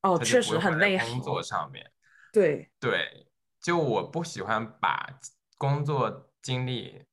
[0.03, 1.41] 哦，确实很累工作。
[1.41, 1.91] 上面。
[2.33, 3.29] 对，对，
[3.63, 5.19] 就我不喜欢把
[5.57, 7.05] 工作精力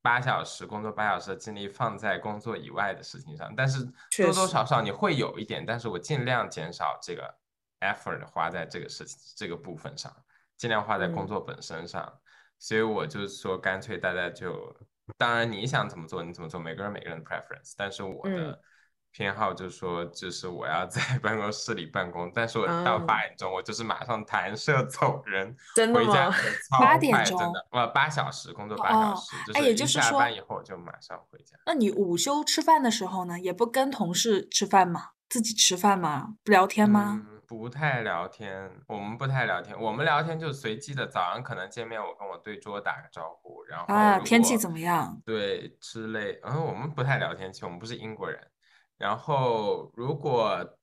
[0.00, 3.84] 八小时工作八小时的精力放在工作以外的事情上，但是
[4.16, 7.34] 多多少少你会有一点，但是我尽量减少这个
[7.80, 10.14] effort 花在这个事情这个部分上，
[10.56, 11.26] 尽量花在工嗯。
[11.26, 12.20] 作本身上。
[12.60, 14.74] 所以我就是说，干脆大家就，
[15.16, 18.34] 当然你想怎么做你怎么做，每个人每个人的 preference，但是我嗯。
[18.34, 18.60] 的
[19.18, 26.32] 偏好就是说，就是我要在 办公室里办公，但是我到啊八点钟我就是马上弹射走人， 真的吗
[26.78, 31.58] 八点钟的，呃，八小时工作八小哦时，就哎是下也就是说班以后就马上回家。
[31.66, 35.08] 那你午休吃饭的时候呢，也不跟同事吃饭吗？
[35.28, 36.34] 自己吃饭吗？
[36.44, 37.20] 不聊天吗？
[37.28, 45.20] 嗯，不太聊天，我们不太聊天，我们聊天就随机的，早上可能见面，我跟我对桌打个招呼，然后啊，天气怎么样？
[45.26, 48.40] 对之类，嗯，我们不太聊天气，我们不是英国人。
[48.98, 50.78] 然后如果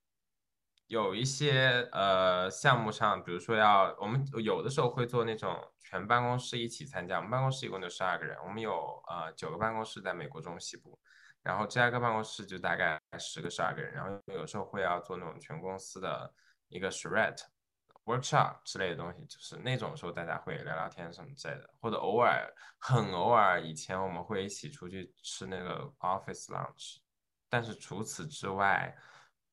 [0.88, 10.98] 有一些呃项目上，比如说要我们有的时候会做那种全办公室一起参加，我们办公室一共就十二个人，我们有呃九个办公室在美国中西部，
[11.44, 16.34] 然后芝加哥办公室就大概十个十二个人，然后有时候会要做那种全公司的
[16.68, 17.38] 一个 sharet
[18.06, 22.48] workshop 之类的东西，就是那种时候大家会聊聊天什么之类的，或者偶尔
[22.78, 26.98] 很偶尔，以前我们会一起出去吃那个 office lunch，
[27.56, 28.94] 但是除此之外。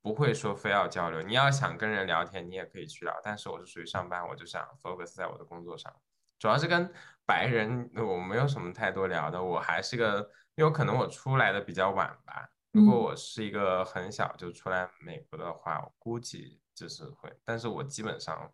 [0.04, 3.20] 不会说非要交流，你要想跟人聊天，你也可以去聊。
[3.22, 5.94] 但是我是属于上班，我就想 focus 在我的工作上，
[6.40, 6.92] 主要是跟
[7.24, 9.40] 白人我没有什么太多聊的。
[9.40, 12.50] 我还是个，因为可能我出来的比较晚吧。
[12.72, 17.32] 如果我是一个很小就出来美国的话，我估计就是会。
[17.44, 18.52] 但是我基本上，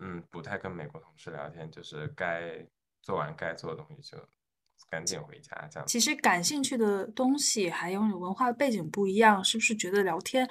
[0.00, 2.62] 嗯，不太跟美国同事聊天，就是该
[3.00, 4.18] 做完该做的东西就。
[4.90, 5.86] 赶紧回家，这样。
[5.86, 10.48] 其实感兴趣的东西还有你文化背景不一样，是不是觉得聊天，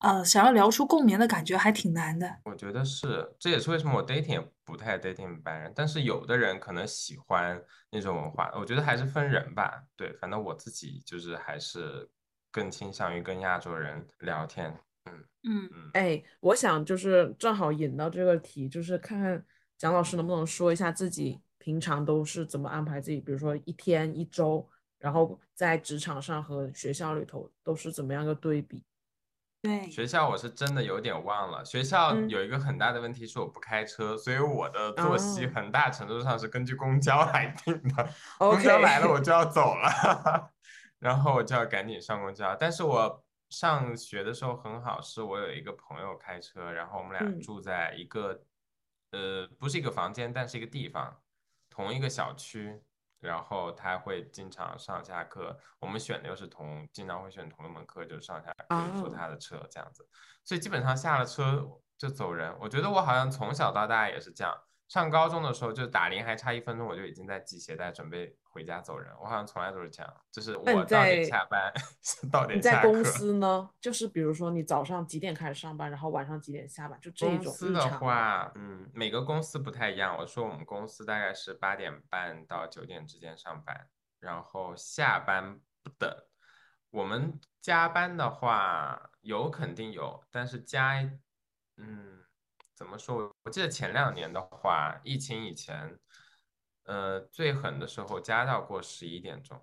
[0.00, 2.38] 呃，想要聊出共鸣的感觉还挺难的？
[2.44, 9.84] 我觉得是，这也是为什么我 dating 不太 dating 白人，但是有的人可能喜欢那种文化，我觉得还是分人吧。
[9.96, 12.10] 对，反正我自己就是还是
[12.50, 14.76] 更倾向于跟亚洲人聊天。
[15.04, 15.90] 嗯嗯嗯。
[15.94, 19.44] 哎，我想就是正好引到这个题，就是看看
[19.78, 21.40] 蒋老师能不能说一下自己。
[21.66, 23.20] 平常都是怎么安排自己？
[23.20, 24.64] 比如说一天、一周，
[25.00, 28.84] 然后在职场上和学校里头都是怎么样个对比？
[29.60, 31.64] 对，学校我是真的有点忘了。
[31.64, 38.08] 学校有一个很大的问题是我不开车，所以我的作息很大程度上是根据公交来定的。
[38.38, 40.52] 公交来了我就要走了，
[41.00, 42.54] 然后我就要赶紧上公交。
[42.54, 48.40] 但是我上学的时候很好，是我有一个朋友开车，然后我们俩住在一个
[49.10, 51.20] 呃不是一个房间，但是一个地方。
[51.76, 52.80] 同一个小区，
[53.20, 55.54] 然后他会经常上下课。
[55.78, 58.50] 我们选的又是同，经常会选同一门课，就上下
[58.98, 60.08] 坐他的车这样子。
[60.42, 62.56] 所以基本上下了车就走人。
[62.58, 64.56] 我觉得我好像从小到大也是这样。
[64.88, 69.12] 上高中的时候，就打铃还差一分钟，我就已经在系鞋带准备回家走人。
[69.20, 71.70] 我好像从来都是这样，就是我到点下班，
[72.32, 72.88] 到点下课。
[72.88, 73.68] 你在公司呢？
[73.78, 77.44] 就是比如说你早上几点开始上班，然后晚上几点下班，就这种。
[77.44, 80.16] 公司的话，嗯，每个公司不太一样。
[80.16, 83.88] 我说我们公司大概是八点半到九点之间上班，
[84.18, 86.10] 然后下班不等。
[86.88, 91.02] 我们加班的话有肯定有，但是加，
[91.76, 92.22] 嗯。
[92.74, 93.34] 怎么说？
[93.44, 95.98] 我记得前两年的话，疫情以前，
[96.86, 99.60] 呃，最狠的时候加到过十一点钟。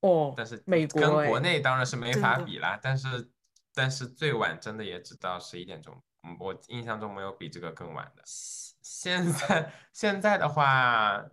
[0.00, 2.78] 哦，但是美国跟国内当然是没法比啦。
[2.82, 3.30] 但是，
[3.74, 6.02] 但是最晚真的也只到十一点钟。
[6.22, 8.22] 嗯，我印象中没有比这个更晚的。
[8.24, 11.24] 现在现在的话，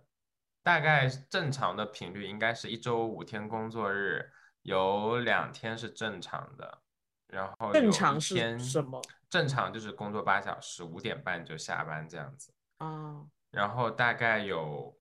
[0.62, 4.30] 大概正常的频率应该是一周五天工作日，
[4.62, 6.82] 有两天是正常的。
[7.28, 9.00] 然后正常是什么？
[9.28, 12.52] 正常就是工作八小时，五点半就下班这样子。
[12.78, 13.24] 啊。
[13.52, 14.96] 然后大概有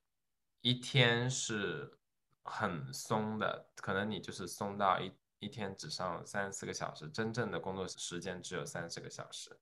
[0.62, 1.98] 一天是
[2.43, 9.58] 很松的，可能你就是松到一一天只上三四个小时，真正的工作时间只有三四个小时。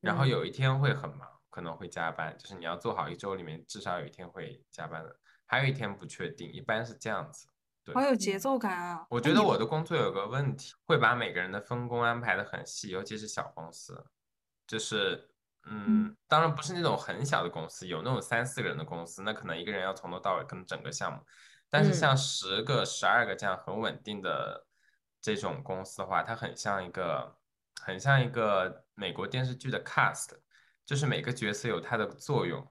[0.00, 7.46] 然后有一天会很忙，可能会加班，就是你要做好一周里面至少有一天会加班的，还有一天不确定，一般是这样子。
[7.94, 9.06] 好有节奏感啊！
[9.10, 14.06] 我觉得我的工作有个问题，会把每个人的分工安排的很细，尤其是小公司，
[14.66, 15.29] 就是，
[15.66, 21.20] 嗯，当然不是那种很小的公司，有那种三四个人的公司，那可能一个人要从头到尾跟整个项目。
[21.68, 24.66] 但是像十个、十二个这样很稳定的
[25.20, 27.36] 这种公司的话，它很像一个，
[27.82, 30.30] 很像一个美国电视剧的 cast，
[30.84, 32.66] 就是每个角色有它的作用。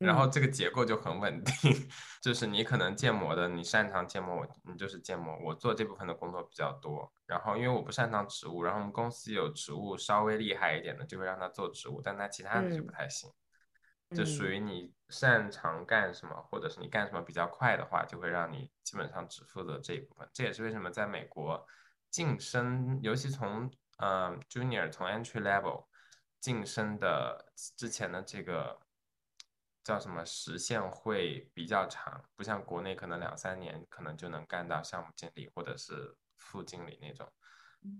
[0.00, 1.54] 然后这个结构就很稳定，
[2.22, 7.12] 就是你可能建模的，你擅长建模，我你就是建模，我做这部分的工作比较多。
[7.26, 13.30] 然后因为我不擅长植物，然后我们公司有植物稍微厉害一点的，就会让他做植物，但他其他的就不太行。
[14.16, 20.26] 就属于你擅长干什么，或者是你干什么比较快的话，就会让你基本上只负责这一部分。
[20.32, 21.62] 这也是为什么在美国
[22.10, 25.84] 晋升，尤其从嗯 junior 从 entry level
[26.40, 28.80] 晋升的之前的这个。
[29.90, 37.28] 叫什么时限会比较长，不像国内可能两三年可能就能干到项目经理或者是副经理那种，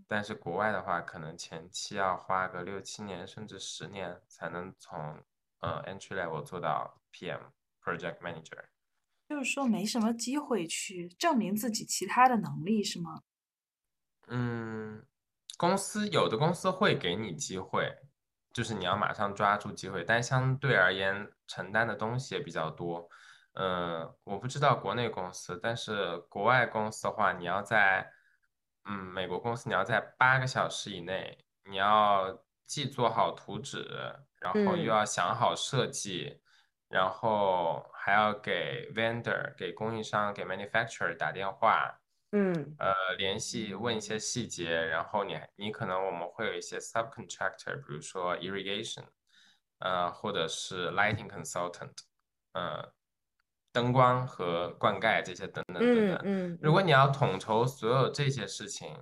[0.06, 5.20] 但是国外的话，可能前期要花个六七年甚至十年才能从
[5.58, 7.40] 呃 entry level 做到 PM
[7.82, 8.66] project manager。
[9.28, 13.24] 就是说没什么机会去证明自己其他的能力是吗？
[14.28, 15.04] 嗯，
[15.56, 17.92] 公司有的公司会给你机会。
[18.60, 23.08] 就是你要马上抓住机会，但相对而言承担的东西也比较多。
[23.54, 28.12] 呃，我不知道国内公司，但是国外公司的话，你要在，
[28.84, 33.88] 嗯，美国公司你要在八个小时以内，你要既做好图纸，
[34.42, 36.42] 然后又要想好设计，
[36.90, 41.98] 然后还要给 vendor、给供应商、给 manufacturer 打电话，
[42.32, 49.04] 嗯呃，联系问一些细节，然后你你可能我们会有一些 subcontractor，比如说 irrigation，
[49.80, 51.92] 呃，或者是 lighting consultant，
[52.52, 52.92] 呃，
[53.72, 56.20] 灯光和灌溉这些等等等等。
[56.22, 58.96] 嗯嗯，如果你要统筹所有这些事情，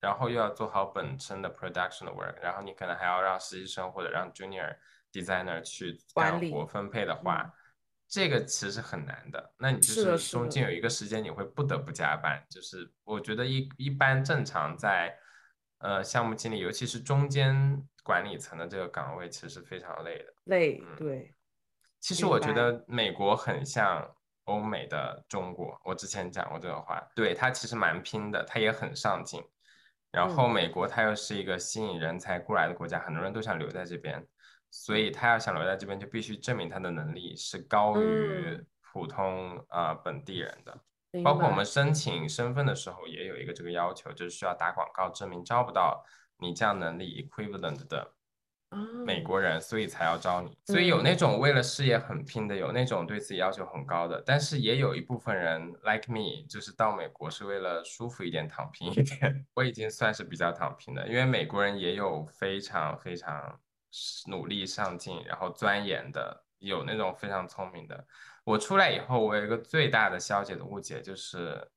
[0.00, 4.76] 然后又要做好本身的 production 的 work，然后你可能还要让实习生或者让 junior
[5.12, 7.42] designer 去干活分配的话。
[7.42, 7.52] 嗯
[8.08, 15.14] 这个其实很难的，那你就是中间有一个时间你会不得不加班，就是我觉得一一般正常在
[15.80, 20.32] 呃项目经理，尤其是中间管理层的这个岗位，其实是非常累的。
[20.44, 21.34] 累，嗯对，
[22.00, 24.10] 其实我觉得美国很像
[24.44, 29.42] 欧美的中国，我之前讲过这个话，对，他其实蛮拼的，他也很上进。
[30.10, 34.26] 然后嗯美国它又是一个吸引人才过来的国家，很多人都想留在这边，
[34.70, 40.78] 所以他要想留在这边，就必须证明他的能力是高于嗯普通呃本地人的。
[41.24, 46.04] 包括我们申请身份的时候也有一个这个要求，就是需要打广告证明招不到
[46.36, 48.12] 你这样能力 equivalent 的
[49.06, 50.54] 美啊国人，所以才要招你。
[50.66, 59.46] 所以有那种为了事业很拼的，有那种对自己要求很高的，但是也有一部分人 like me，就是到美国是为了舒服一点、躺平一点。
[59.56, 63.58] 我已经算是比较躺平的，因为美国人也有非常非常
[64.28, 68.06] 努力上进，然后钻研的，有那种非常聪明的。
[68.44, 71.70] 我出来以后，我有一个最大的消解的误解就是，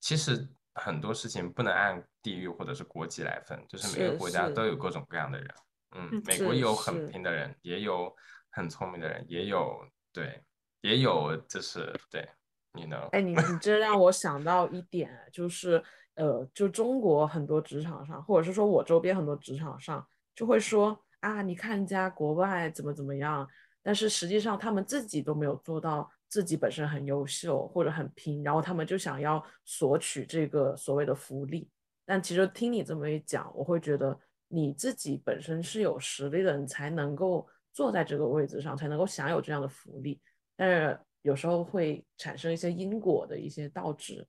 [0.00, 5.48] 其实很多事情不能按地域或者是国籍来分，就是每个国家都有各种各样的人。
[5.92, 8.14] 嗯美国有很是拼的人，也有
[8.50, 10.40] 很聪明的人，也有对，
[10.82, 12.28] 也有就是对
[12.74, 15.82] 你呢哎，你你这让我想到一点，就是
[16.14, 23.46] 呃，就中国很多职场上，或者是说我周边很多职场上，就会说啊，你看人家国外怎么怎么样，
[23.82, 31.68] 但是实际上他们自己都没有做到自己本身很优秀或者很拼，然后他们就想要索取这个所谓的福利。
[32.06, 40.20] 但其实听你这么一讲，我会觉得你自己本身是有实力的你，才能够坐在这个位置上，才能够享有这样的福利。
[40.56, 44.26] 但是有时候会产生一些因果的一些倒置。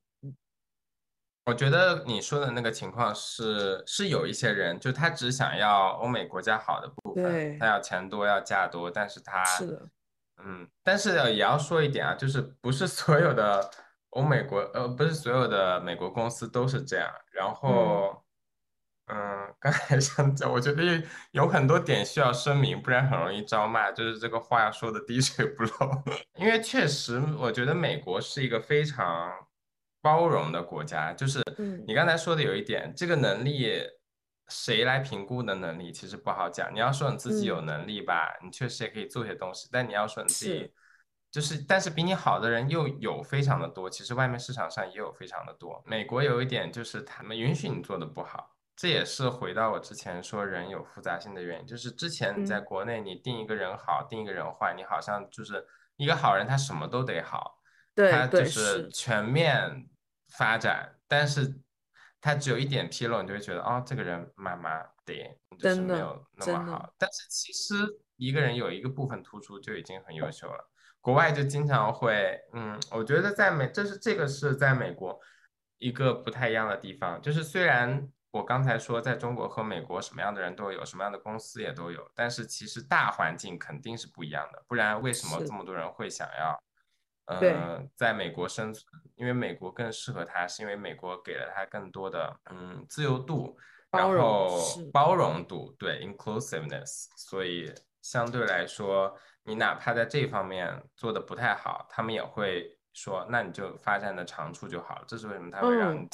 [1.44, 9.88] 我觉得你说的那个情况是是有一些人，就他只想要欧美国家好的部分，他要钱多要价多，但是他是的，
[10.44, 13.70] 嗯，但是也要说一点啊，就是不是所有的
[14.10, 18.22] 欧美国呃不是所有的美国公司都是这样，然后
[19.06, 21.02] 嗯，刚才想讲，我觉得有
[21.32, 26.02] 有很多点需要声明，不然很容易招骂，就是这个话要说的滴水不漏，
[26.38, 29.28] 因为确实我觉得美国是一个非常
[30.02, 33.80] 包容的国家，就是嗯你刚才说的有一点，这个能力
[34.48, 36.74] 谁来评估的能力其实不好讲。
[36.74, 40.72] 你要说你自己有嗯能力吧，你确实也可以做些东西，但你要说你自己是
[41.30, 45.82] 就是，但是比你好的人又有非常的多，其实外面市场上也有非常的多。
[45.86, 55.64] 美国有一点就是他们允许你做的不好，这也是回到我之前说人有复杂性的原因，就是之前你在嗯国内你定一个人好，定一个人坏，你好像就是
[55.96, 57.61] 一个好人，他什么都得好。
[57.94, 59.88] 对它就是全面
[60.28, 61.60] 发展，但是
[62.20, 65.14] 他只有一点纰漏，你就会觉得哦，这个人麻麻的，
[65.50, 66.94] 就是真的没有那么好。
[66.96, 67.74] 但是其实
[68.16, 70.70] 一个人有一个部分突出就已经很优秀了。
[71.00, 75.18] 国外就经常会，嗯，我觉得在美，这是这个是在美国
[75.78, 86.62] 一个不太一样的地方，就是虽然我刚才说在中国和美国什么样的人都有，什么样的公司也都有，但是其实大环境肯定是不一样的，不然为什么这么多人会想要？
[87.40, 87.52] 对。
[87.52, 93.56] 呃，在美国生存，因为美国更适合他，是因为美国给了他更多的嗯自由度，
[93.90, 94.48] 然后
[94.92, 105.04] 包容度，对 inclusiveness，所以相对来说，你哪怕在这方面做的不太好，他们也会说，那你就发展的长处就好了。
[105.06, 106.08] 这是为什么他会让你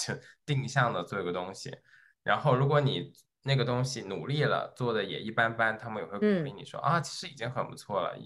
[0.45, 1.77] 定向的做一个东西，
[2.23, 6.57] 然后如果你那个东西努力了，做的也一般般，他们也会鼓励嗯。
[6.57, 8.17] 你说、啊，其实已经很不错了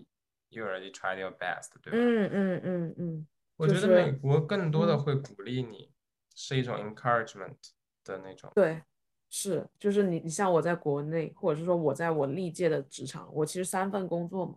[0.53, 1.99] ，you already tried your best，对吧？
[1.99, 5.91] 嗯嗯嗯嗯，我觉得美国更多的嗯会鼓励你，
[6.35, 7.57] 是一种 encouragement
[8.05, 8.51] 的那种。
[8.55, 8.83] 对，
[9.31, 14.55] 是，就是你，你像我在国内，或者是说我在我历届的职场，我其实三份工作嘛，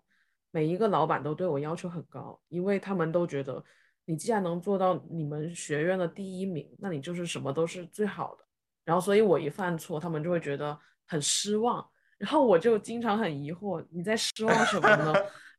[0.51, 3.63] 每一个老板都对我要求很高，因为他们都觉得
[4.05, 8.45] 你既然能做到你们学院的第一名，那你就是什么都是最好的。
[8.83, 10.77] 然后，所以我一犯错，他们就会觉得
[11.07, 11.83] 很失望，
[12.19, 15.13] 然后我就经常很疑惑，你在失望什么呢？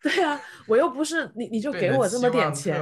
[0.14, 2.80] 对啊，我又不是你，你就给我这么点钱，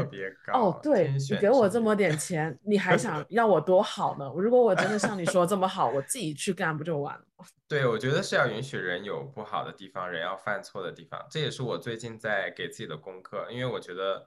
[0.52, 4.30] 哦，对，你给我这么点钱，你还想让我多好呢？
[4.36, 7.46] 如果我真的像你说这么好，我自己去干不就完了吗？
[7.66, 11.24] 对，我觉得是要允许人有不好的地方，人要犯错的地方。
[11.30, 14.26] 这也是我最近在给自己的功课，因为我觉得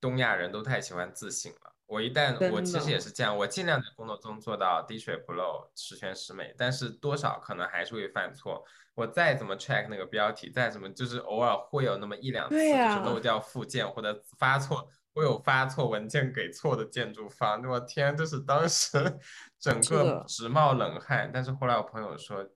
[0.00, 8.64] 东亚人都太喜欢自省了，我一旦我其实也是这样，我尽量在工作中做到滴水不漏、十全十美，但是多少可能还是会犯错。
[8.94, 17.62] 我再怎么 check 那个标题，再怎么就是偶尔会有那么一两次，就是漏掉附件或者发错，我有发错文件给错的建筑方。
[17.66, 19.18] 我天，就是当时
[19.58, 21.30] 整个直冒冷汗。
[21.32, 22.46] 但是后来我朋友说，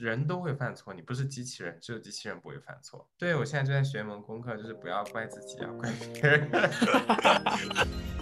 [0.00, 3.08] 人都会犯错，你不是机器人，只有机器人不会犯错。
[3.18, 6.48] 对我现在就在学一门功课，就是不要怪自己，要怪别人。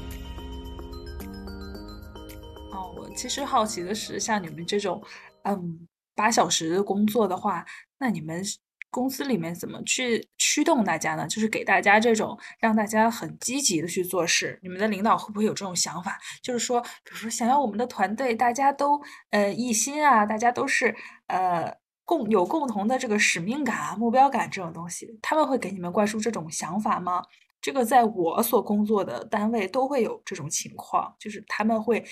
[3.00, 5.02] 我其实好奇的是，像你们这种，
[5.44, 7.64] 嗯，八小时的工作的话，
[7.98, 8.44] 那你们
[8.90, 11.26] 公司里面怎么去驱动大家呢？
[11.26, 14.58] 就是给大家这种让大家很积极的去做事。
[14.62, 16.18] 你们的领导会不会有这种想法？
[16.42, 20.94] 就是说，比如说想要我们的团队大家都呃一心啊，大家都是
[21.28, 21.74] 呃
[22.04, 27.22] 共有共同的这个使命感啊、目标感这种东西，他们会给你们灌输这种想法吗？
[27.62, 32.02] 这个在我所工作的单位都会有这种情况，就是他们会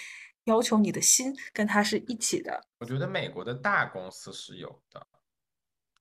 [0.49, 2.67] 要求你的心跟他是一起的。
[2.79, 5.07] 我觉得美国的大公司是有的，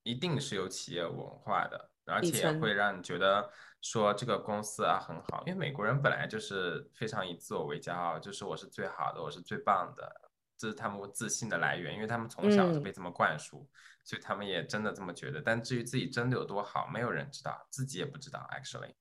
[0.04, 13.68] 一定是有企业文化的，而且会让你觉得说这个公司啊很好，因为美国人本来就是非常以自我为骄傲，就是我是最好的，我是最棒的，这是他们自信的来源，因为他们从小就嗯被这么灌输，
[14.04, 15.41] 所以他们也真的这么觉得。
[15.41, 18.93] 但至于自己真的有多好，没有人知道，自己也不知道，actually。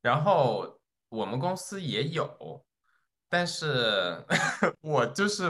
[0.00, 2.64] 然后我们公司也有，
[3.32, 4.26] 但是
[4.82, 5.48] 我就是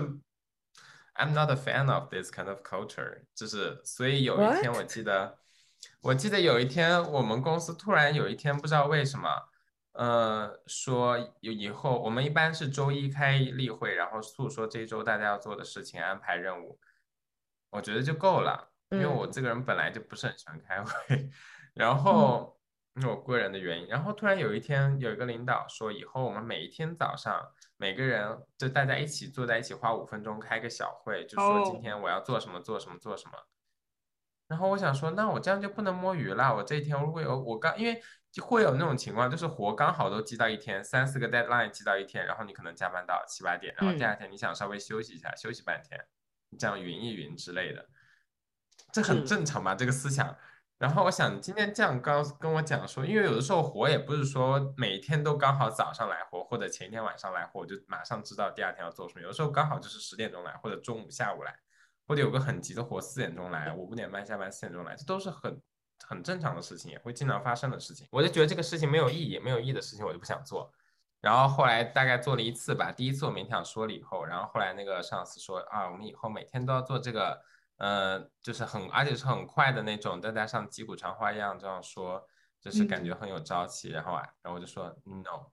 [1.16, 4.72] I'm not a fan of this kind of culture，就是所以有一天？
[4.72, 5.36] 我记得，
[6.00, 9.28] 我记得有一天我们公司突然有一天不知道为什么，
[9.94, 16.78] 呃，说有以后我们一般是周一开例会，然后诉说这一周大家要做的事情，安排任务，
[17.70, 21.28] 我觉得就够了，因为我嗯这个人本来就不是很喜欢开会，
[21.74, 22.56] 然后。
[22.94, 27.42] 因为我个人的原因，然后突然有一天，有一个领导说，以后我们每一天早上，
[27.82, 33.32] 每个人就大家一起坐在一起，花五分钟开个小会，就说今哦天我要做什么，做什么，做什么。
[34.46, 36.54] 然后我想说，那我这样就不能摸鱼了。
[36.54, 46.00] 我这一天如果有我刚，因为就会有那种情况，就是活刚好都积到一天，三四个 deadline 积到一天，然后你可能加班到七八点，然后第嗯二天你想稍微休息一下，休息半天，
[46.56, 47.84] 这样匀一匀之类的，
[48.92, 49.74] 这很正常吧？
[49.74, 50.36] 这个思想。
[50.82, 59.20] 然后我想今天这样刚跟我讲说，因为有的时候活也不是说每天都刚好早上来活，或者前一天晚上来活，我就马上知道第二天要做什么。
[59.20, 61.54] 有的时候刚好就是十点钟来，或者中午、下午来，
[62.08, 65.62] 或者有个很急的活四点钟来，我五点半下班四点钟来，这都是很
[66.04, 68.08] 很正常的事情，也会经常发生的事情。
[68.10, 70.68] 我就觉得这个事情没有意义，没有意义的事情我就不想做。
[71.20, 77.40] 然后后来大概做了一次吧，第一次我勉强说了以后，然后后来那个上司说啊，我们以后每天都要做这个。
[77.82, 82.24] 呃，就是很，而且是很快的那种，再加上击鼓传花一样这样说，
[82.60, 83.88] 就是感觉很有朝气。
[83.90, 85.50] 然后啊，然后我就说 no，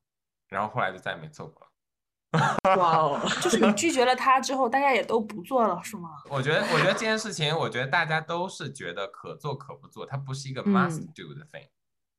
[0.48, 1.72] 然后后来就再也没做过了。
[2.78, 6.12] 哇哦，就是你拒绝了他之后，大家也都不做了，是吗？
[6.30, 11.68] 我觉得，我觉得这件事情，我觉得大家都是觉得可做可不做，它不是一个 must 嗯 do 的 thing，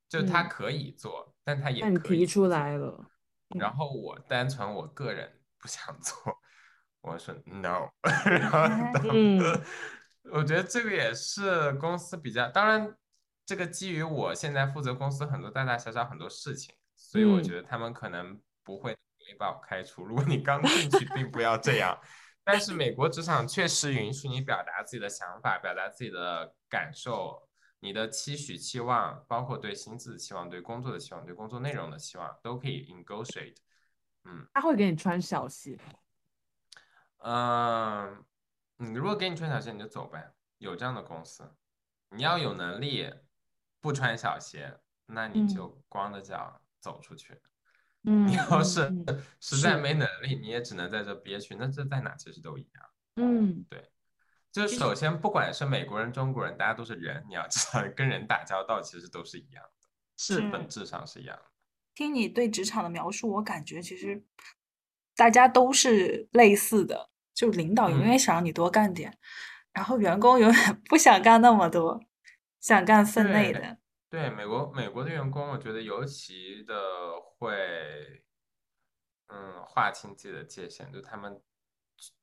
[0.08, 0.48] 就它嗯。
[0.48, 3.06] 可以做，但它也可以提出来了，
[3.50, 6.16] 然后我单纯我个人不想做，
[7.02, 7.88] 我说 no，
[8.26, 8.58] 然后
[9.12, 9.38] 嗯
[10.32, 12.96] 我觉得这个也是公司比较，当然
[13.44, 18.96] 这个基于我现在负责公司很多大大小小很多事情，所以我嗯觉得他们可能不会
[19.38, 20.04] 把我开除。
[20.04, 21.98] 如果你刚进去，并不要这样。
[22.42, 27.48] 但是美国职场确实允许你表达自己的想法，表达自己的感受，
[27.80, 33.56] 你的期许、期望，包括对薪资的期望、对工作的期望、对工作内容的期望，都可以 negotiate。
[34.24, 35.78] 嗯他会给你穿小鞋，
[37.18, 38.24] 嗯，
[38.80, 40.32] 你如果给你穿小鞋，你就走呗。
[40.56, 41.54] 有这样的公司，
[42.10, 43.12] 你要有能力
[43.80, 47.38] 不穿小鞋，那你嗯就光着脚走出去。
[48.04, 48.90] 嗯你要是
[49.38, 51.54] 实在没能力，你也只能在这憋屈。
[51.56, 52.90] 那这在哪其实都一样。
[53.16, 53.90] 嗯对
[54.50, 61.44] 就首先，不管是美国人、中国人，大家都是人，你要知道，跟人打交道其实都是一样的，是本质上是一样的。
[61.94, 64.24] 听你对职场的描述，我感觉其实
[65.14, 69.16] 大家都是类似的，就领导永嗯远想让你多干点，
[69.72, 72.00] 然后员工永远 不想干那么多，
[72.60, 73.78] 想干分内对的。
[74.10, 76.74] 对，美国美国的员工，我觉得尤其的
[77.38, 78.24] 会，
[79.28, 81.40] 嗯，划清自己的界限，就他们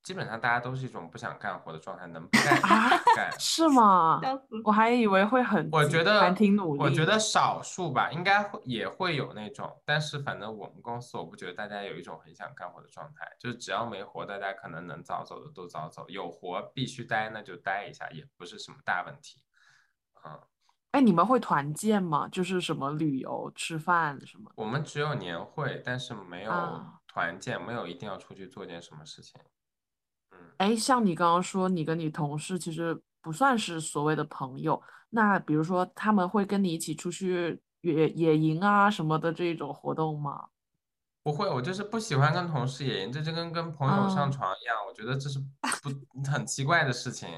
[0.02, 2.66] 基本上大家都是一种不想干活的状态，能不干不
[3.14, 3.30] 干。
[3.38, 4.20] 是吗？
[4.22, 19.42] 笑死我还以为会很我觉得还挺努力，我觉得少数吧，应该会也会有那种，但是反正我们公司我不觉得大家有一种很想干活的状态，就是只要没活，大家可能能早走的都早走，有活必须待那就待一下，也不是什么大问题。
[20.24, 20.40] 嗯，
[20.92, 22.26] 哎，你们会团建吗？
[22.28, 24.50] 就是什么旅游、吃饭什么？
[24.56, 26.52] 我们只有年会，但是没有
[27.06, 29.40] 团建，没有一定要出去做件什么事情。
[30.38, 34.80] 嗯，哎，像你刚刚说，你跟你同事其实不算是所谓的朋友，
[35.10, 40.48] 那比如说他们会跟你一起出去野野营啊什么的这种活动吗？
[41.22, 45.38] 不会，我就是不喜欢跟同事野营，这就跟跟朋友上嗯床一样，我觉得这是
[45.82, 45.90] 不
[46.30, 47.28] 很奇怪的事情。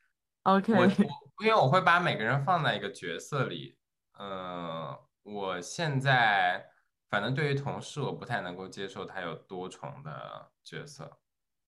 [0.44, 0.86] OK，我我
[1.44, 3.76] 因为我会把每个人放在一个角色里，
[4.18, 6.64] 嗯、我现在
[7.08, 11.18] 反正对于同事，我不太能够接受他有多重的角色。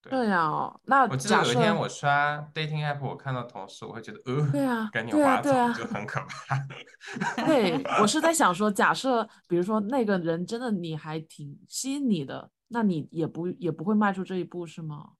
[0.02, 0.80] 对这样哦。
[0.84, 6.56] 那我记得假设有一天我刷 dating app，我看到同事，我会觉得呃，对啊赶紧划走就很可怕。
[7.44, 15.10] 对，我是在想说，假设比如说那个人真的你还挺吸引你的，那你也不也不会迈出这一步是吗？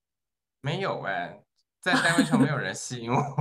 [0.62, 1.40] 没有哎，
[1.80, 3.22] 在单位上没有人吸引我。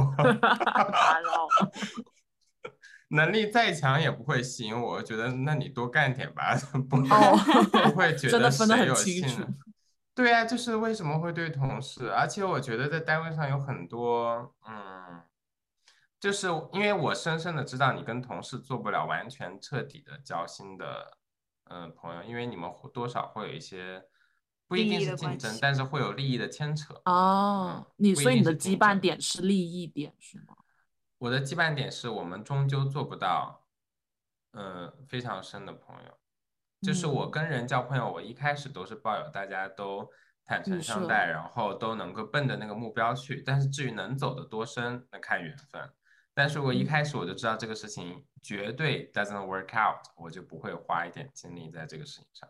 [3.12, 4.94] 能力再强也不会吸引我。
[4.94, 6.56] 我觉得那你多干点吧，
[6.88, 7.36] 不哦
[7.72, 9.42] 不 会觉得真的分得谁有很清楚。
[10.20, 15.24] 对啊，就是为什么会对同事，而且我觉得在单位上有很多，嗯，
[16.20, 21.17] 就是因为我深深的知道你跟同事做不了完全彻底的交心的，
[21.70, 24.03] 嗯、朋友，因为你们或多少会有一些
[24.67, 27.01] 不一定是竞争但是会有利益的牵扯。
[27.05, 28.78] 哦，嗯，你所以你的羁。
[28.78, 30.53] 绊点是利益点是吗？
[31.20, 33.63] 我的羁绊点是我们终究做不到，
[34.51, 36.18] 嗯，非常深的朋友。
[36.82, 40.09] 就是我嗯，跟人交朋友，我一开始都是抱有大家都
[40.45, 43.41] 坦诚，相待，然后都能够奔着那个目标去。
[43.45, 45.82] 但是至于能走得多深，那看缘分。
[46.34, 52.49] 但是我一嗯开始我就知道这个事情绝对 doesn't work out，我就不会花一点精力在这个事情上。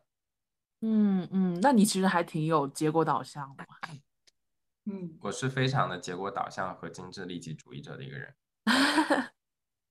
[0.82, 3.66] 嗯嗯，那你其实还挺有结果导向的。
[4.86, 8.36] 嗯，我是非常的结果导向和精致利己主义者的一个人。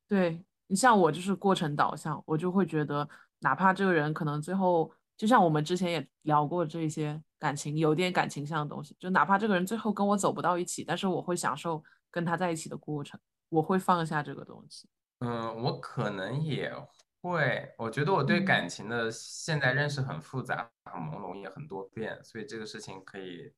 [0.08, 3.08] 对你像我就是过程导向，我就会觉得，
[3.40, 13.18] 哪怕这个人可能最后，就像我们之前也聊过这些感情，有点感情上的东西，就哪怕这个人最后跟我走不到一起，但是我会享受跟他在一起的过程，
[13.48, 14.88] 我会放下这个东西。
[15.20, 16.72] 嗯，我可能也
[17.20, 23.52] 会，我觉得我对嗯感情的现在认识很复杂、很朦胧，也很多变，所以这个事情可以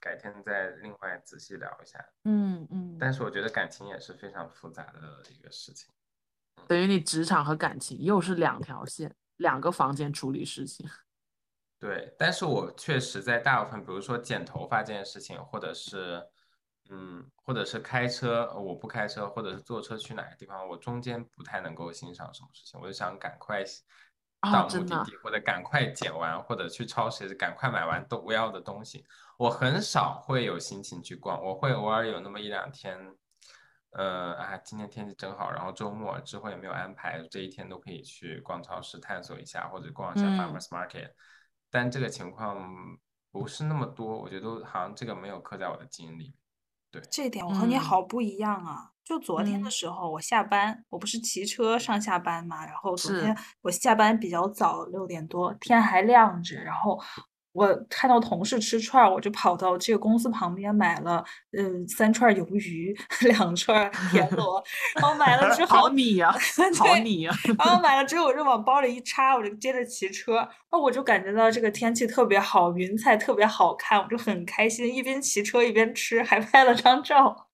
[0.00, 1.98] 改天再另外仔细聊一下。
[2.24, 5.92] 嗯嗯，但是我觉得感情也是非常复杂的一个事情。
[6.66, 10.88] 等于你职场和感情又是两条线，两个房间处理事情。
[11.78, 16.22] 对，但是我确实在大部分，比如说剪头发这件事情，或者是，
[16.90, 23.64] 嗯，或者是开车，呃我不开车，或者是坐车去哪个地方，我中间不太能够欣赏什么事情，我就想赶快
[24.42, 29.04] 哦到目的地，或者赶快剪完，或者去超市赶快买完都我要的东西。
[29.36, 32.96] 我很少会有心情去逛，我会偶尔有那么一两天，
[33.92, 41.10] 呃啊，今天天气真好，然后周末之后也没有安排，这一天都可以去逛超市探索一下，或者逛一下嗯 farmers market。
[41.70, 42.70] 但这个情况
[43.30, 46.34] 不是那么多，我觉得好像这个没有刻在我的基因里。
[46.90, 48.90] 对，这点我和你嗯好不一样啊！
[49.02, 57.00] 就昨天的嗯时候，我下班，我不是骑车上下班嘛，然后昨天我下班比较早，六点多，天还亮着，然后
[57.52, 61.22] 我看到同事吃串儿，我就跑到这个公司旁边买了，
[61.56, 62.96] 嗯、三串儿鱿鱼，
[63.28, 64.62] 两串儿 田螺，
[64.94, 66.32] 然后买了之后，好米呀、
[66.78, 70.36] 好对你呀、然后买了之后，我就往包里一插，我就接着骑车。
[70.36, 77.48] 然后我就感觉到这个天气特别好，云彩特别好看，我就很开心，一边骑车一边吃，还拍了张照。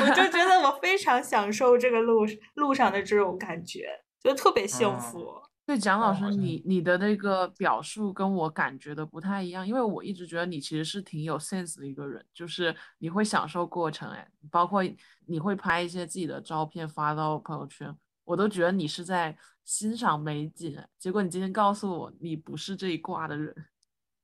[0.00, 3.86] 我就觉得我非常享受这个路路上的这种感觉，
[4.22, 5.43] 就特别幸嗯福。
[5.66, 14.82] 对，蒋老师，你你的那个表述跟我感觉的不太一样，因为我一直觉得你其实是挺有 sense 的一个人，就是你会享受过程，哎，包括
[15.26, 19.34] 你会拍一些自己的照片发到朋友圈，我都觉得你是在
[19.64, 23.66] 欣赏美景，哎结果你今天告诉我你不是这一挂的人，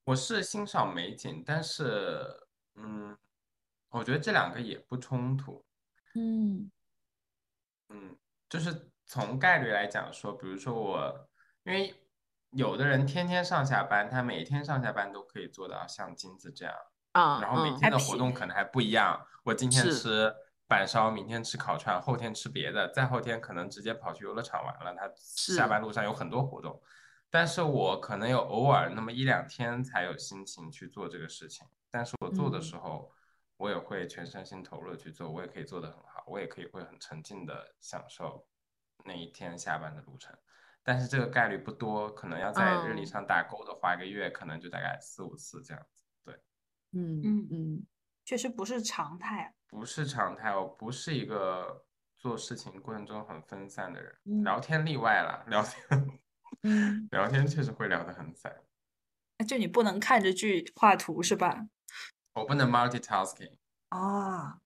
[0.05, 2.23] 我是欣赏美景，但是，
[2.75, 3.17] 嗯，
[3.89, 5.65] 我觉得这两个也不冲突。
[6.15, 6.71] 嗯
[7.89, 8.15] 嗯，
[8.49, 11.30] 就是从概率来讲说，比如说我，
[11.65, 11.95] 因为
[12.51, 16.75] 有的人天天上下班，他每天上下班都可以做到像金子这样，
[17.13, 19.25] 啊然后每嗯天的活动可能还不一样。
[19.45, 20.35] 我今天吃
[20.67, 24.95] 板烧，明天吃烤串，后天吃别的，再后天可能直接跑去游乐场玩了。
[24.95, 26.81] 他下班路上有很多活动，
[27.31, 33.13] 但是我可能有偶尔那么一两天才有心情去做这个事情，但是我做的嗯时候，
[33.57, 38.47] 我也会全身心投入地去做，我也可以做得很好，我也可以会很沉浸的享受
[39.05, 40.37] 那一天下班的路程。
[40.83, 46.01] 但是这个概率不多，可能要在日历嗯上打勾的话，一个月可能就大概四五次这样子。
[46.25, 46.35] 对，
[46.93, 47.87] 嗯嗯嗯
[48.25, 49.55] 确实不是常态。
[49.69, 51.85] 不是常态，我不是一个
[52.17, 56.21] 做事情过程中很分散的人，嗯聊天例外啦，聊天
[56.63, 58.55] 嗯 聊天确实会聊得很散。
[59.49, 61.69] 就你不能看着剧画图是吧？
[62.35, 63.59] 我不能 multitasking。
[63.89, 64.61] 啊，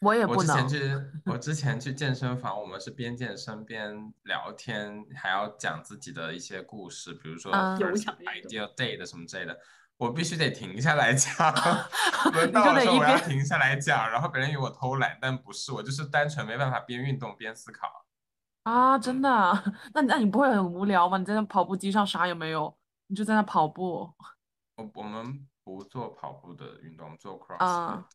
[0.00, 0.68] 我也我之前不能。
[0.68, 9.58] 去，我之前去健身房，我们是边健身边聊天，还要讲自己的一些故事，比如说 ideal day 的什么之类的，
[9.96, 11.52] 我必须得停下来讲。
[12.32, 18.06] 轮你到我的时候，就得一边我要停下来讲，然后别人以为我偷懒，但不是，我就是单纯没办法边运动边思考。
[18.62, 19.64] 啊，真的啊？
[19.94, 21.18] 那那你不会很无聊吗？
[21.18, 22.76] 你在那跑步机上啥也没有，
[23.08, 24.12] 你就在那跑步。
[24.76, 27.64] 我我们不做跑步的运动，做 crossfit。
[27.64, 28.06] 啊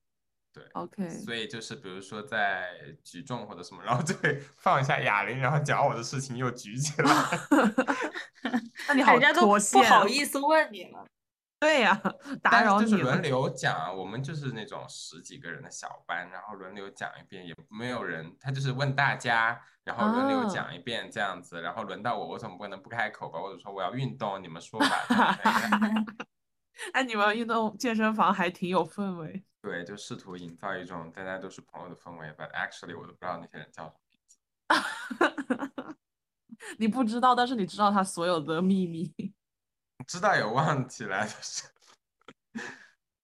[0.54, 2.70] 对 OK，所以就是比如说在
[3.04, 7.10] 举重或者什么，然后就会 放一下哑铃，然后讲我的事情又举起来。
[8.88, 9.84] 那你好人家都不。
[9.84, 11.06] 好意思问你了。
[11.60, 12.00] 对呀，
[12.44, 13.22] 打扰你了是就是轮。
[13.22, 23.40] 流讲啊，我们就是那种十几个人的小班，然后轮流讲一遍，也没有人，他就是问大家，然后轮流啊讲一遍这样子，然后轮到我，我总不能不开口吧？
[23.40, 25.38] 或者说我要运动，你们说吧。
[26.94, 29.44] 哎，你们运动健身房还挺有氛围。
[29.62, 35.96] 对，就试图营造一种大家都是朋友的氛围，but actually 我都不知道那些人叫什么名字，
[36.78, 39.14] 你不知道，但是你知道他所有的秘密，
[40.08, 41.64] 知道也忘记了，就是。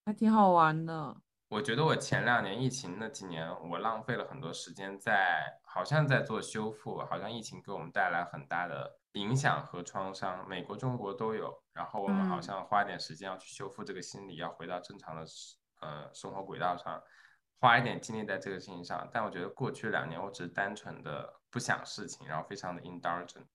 [0.06, 1.16] 还挺好玩的。
[1.48, 11.52] 我觉得我前两年疫情那几年，我浪费了很多时间在，好像在做修复，好像疫情给我们带来很大的影响和创伤，美国、中国都有。
[11.72, 15.24] 然后我们好嗯像花点时间要去修复这个心理，要回到正常的
[15.80, 17.02] 呃生活轨道上，
[17.58, 19.08] 花一点精力在这个事情上。
[19.12, 23.46] 但我觉得过去两年，我只是单纯的不想事情，然后非常的 indulgent，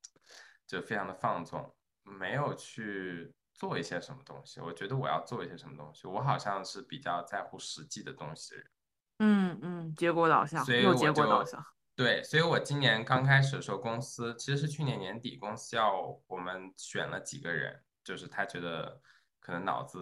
[0.67, 4.59] 就非常的放纵，没有去做一些什么东西。
[4.59, 8.71] 我觉得我要做一些什么东西，我好像是比较在乎实际的东西的人。
[9.19, 11.63] 嗯嗯，结果导向，所以我又结果导向。
[11.95, 18.99] 对，所以我今年刚开始的时候，公司其实是去年年底，公司要我们选了几个人，就是他觉得
[19.39, 19.97] 可能脑子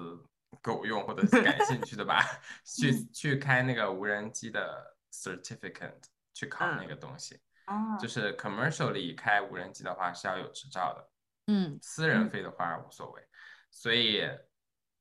[0.62, 2.20] 够用或者是感兴趣的吧，
[2.66, 6.02] 去去开那个无人机的 certificate
[6.34, 7.40] 去考那嗯个东西。
[7.66, 11.10] 啊，就是 commercially 开无人机的话是要有执照的，
[11.48, 13.22] 嗯私人嗯飞的话无所谓。
[13.70, 14.28] 所以，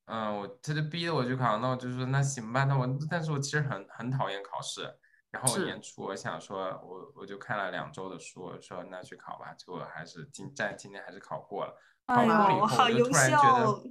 [0.04, 4.94] 嗯，我他就逼着我去考，那我就说那行吧，那我但是我其实很很讨厌考试。
[5.32, 11.74] 然后我是年初我想说，我我就看了两周的书，我说那去考吧，结果还是今在今年还是考过了。
[12.06, 13.82] 考过了以后，我就突然觉得，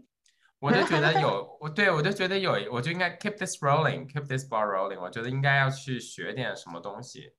[0.59, 7.33] 我就觉得 有，我对我就觉得有，我就应该 keep this rolling，keep this ball rolling，我觉得应该要去学点什么东西。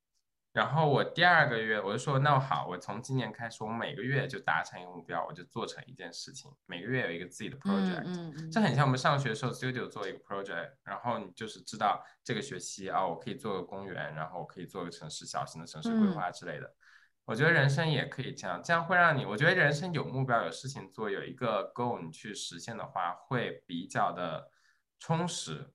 [0.53, 8.03] 然后我第二个月我就说，那好，我从今年开始，我每个月就达成一个目标，我就做成一件事情，每个月有一个自己的 project。
[8.05, 16.71] 嗯嗯这很像我们上学的时候 studio 做一个 project，然后你就是知道这个学期啊，我可以做个公园，然后我可以做个城市小型的城市规嗯划之类的。
[17.25, 24.51] 我觉得人生也可以这样，这样会让你，我觉得人生有目标、有事情做、有一个 goal 你去实现的话，会比较的
[24.99, 25.73] 充实。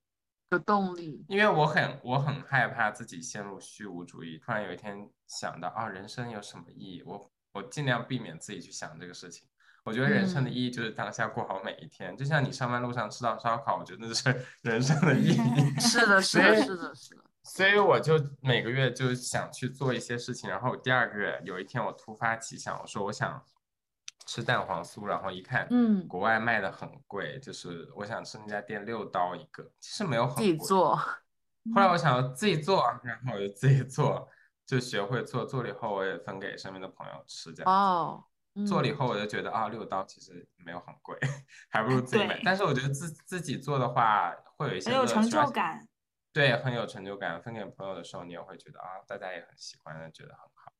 [0.49, 1.25] 有动力。
[1.27, 7.03] 因为我很我很害怕自己陷入虚无主义，突然有一天想到啊，人生有什么意义？
[7.05, 9.47] 我我尽量避免自己去想这个事情。
[9.83, 15.39] 我觉得人生的嗯意义就是当下过好每一天，就像你上班路上吃到烧烤，我觉得这是 人生的意义。
[15.79, 17.23] 是的， 是的，是的，是的。
[17.43, 23.41] 所以我就每个月就想去做一些事情，然后第二个月有一天我突发奇想，我说我想
[24.27, 30.67] 吃蛋黄酥，然后一看，嗯国外卖的很贵，就是我想吃那家店六刀一个，其实没有很自己贵。
[30.67, 30.95] 做。
[30.95, 34.29] 后来我想要自己做，然后我就自己做，
[34.65, 35.45] 就学会做。
[35.45, 37.69] 做了以后，我也分给身边的朋友吃，这样子。
[37.71, 38.23] 哦，
[38.55, 41.17] 嗯做了以后，我就觉得啊，六刀其实没有很贵，
[41.69, 42.41] 还不如自己买对。
[42.43, 45.87] 但是我觉得自自己做的话，会有一些，很有成就感。
[46.33, 47.41] 对，很有成就感。
[47.41, 50.71] 分给朋友的时候，你也会觉得啊，大家也很喜欢，觉得很好。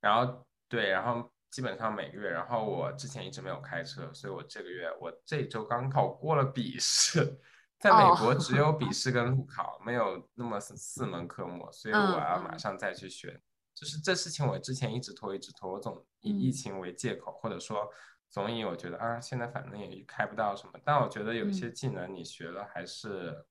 [0.00, 7.38] 然后对，然后基本上每个月，然后我之前一直没有开车，所以我这个月我这周刚考过了笔试，
[7.80, 13.40] 在美哦国只有笔试跟路考，没有那么四四门科目，所以我嗯要马嗯上再去学。
[13.74, 17.88] 就是这事情我之前一直拖，一直拖，我总以疫嗯情为借口，或者说
[18.28, 23.44] 总以我觉得啊，现在反正也开不到什么，但我觉得有一嗯些技能你学了还是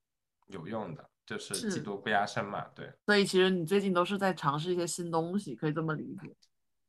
[0.46, 2.92] 有用的，就是是技多不压身嘛，对。
[3.04, 6.34] 所以其实你最近都是在尝试一些新东西，可以这么理解。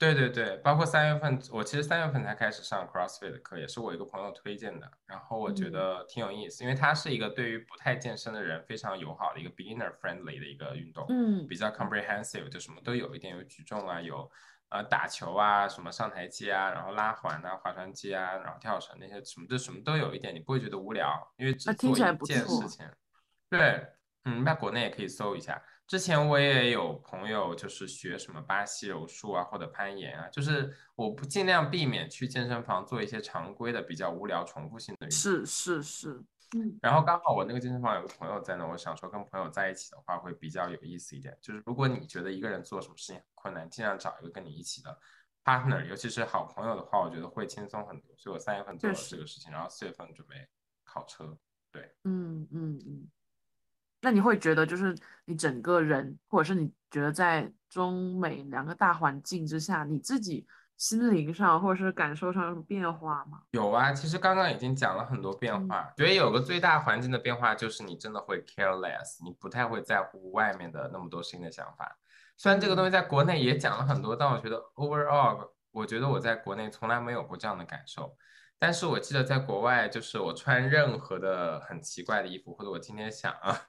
[0.02, 5.72] 对对对，包括三月份，我其实三月份才开始上 CrossFit 的课，也是我一个朋友推荐的，然后我觉嗯。
[5.74, 11.46] 得挺有意思，因为它是一个对于不太健身的人非常友好的一个 beginner friendly 的一个运动，嗯。
[11.48, 14.28] 比较 comprehensive，就什么都有一点，有举重啊，有
[14.70, 22.68] 呃打球啊，什么上台阶啊，然后拉环啊，划船机啊，然后跳绳那些什么就什么都有一点，你不会觉得无聊，因为只做一件事。
[22.68, 22.90] 情。
[23.52, 23.86] 对，
[24.26, 25.62] 嗯，在国内也可以搜一下，
[25.92, 35.12] 之前我也有朋友就是学什么巴西柔术啊，或者攀岩啊，就是我不尽量避免去健身房做一些常规的比较无聊重复性的运动。
[35.12, 36.24] 是是是，
[36.56, 41.38] 嗯，然后刚好我那个健身房有个朋友在那，我想说跟朋友在一起的话会比较有意思一点。
[41.42, 44.98] 就是如果你觉得一个人做什么事情很困难，尽量找一个跟你一起的
[45.44, 48.16] partner，尤其是好朋友的话，我觉得会轻松很多。
[48.16, 50.36] 所以我三月份做了这个事情，然后四月份准备
[50.86, 51.38] 考车。
[51.70, 53.08] 对，嗯嗯嗯，
[54.02, 60.46] 那你会觉得就是你整个人，或者是你觉得在中美两个大环境之下，你自己
[60.76, 63.44] 心灵上或者是感受上有什么变化吗？
[63.52, 71.98] 有啊，其实刚刚已经讲了很多变嗯化，觉得有个最大环境的变化就是你真的会 careless，你不太会在乎外面的那么多新的想法。
[72.38, 78.18] 虽然这个东西在国内也讲了很多，但我觉得 overall，我觉得我在国内从来没有过这样的感受。
[78.58, 83.60] 但是我记得在国外，就是我穿任何的很奇怪的衣服，或者我今天想啊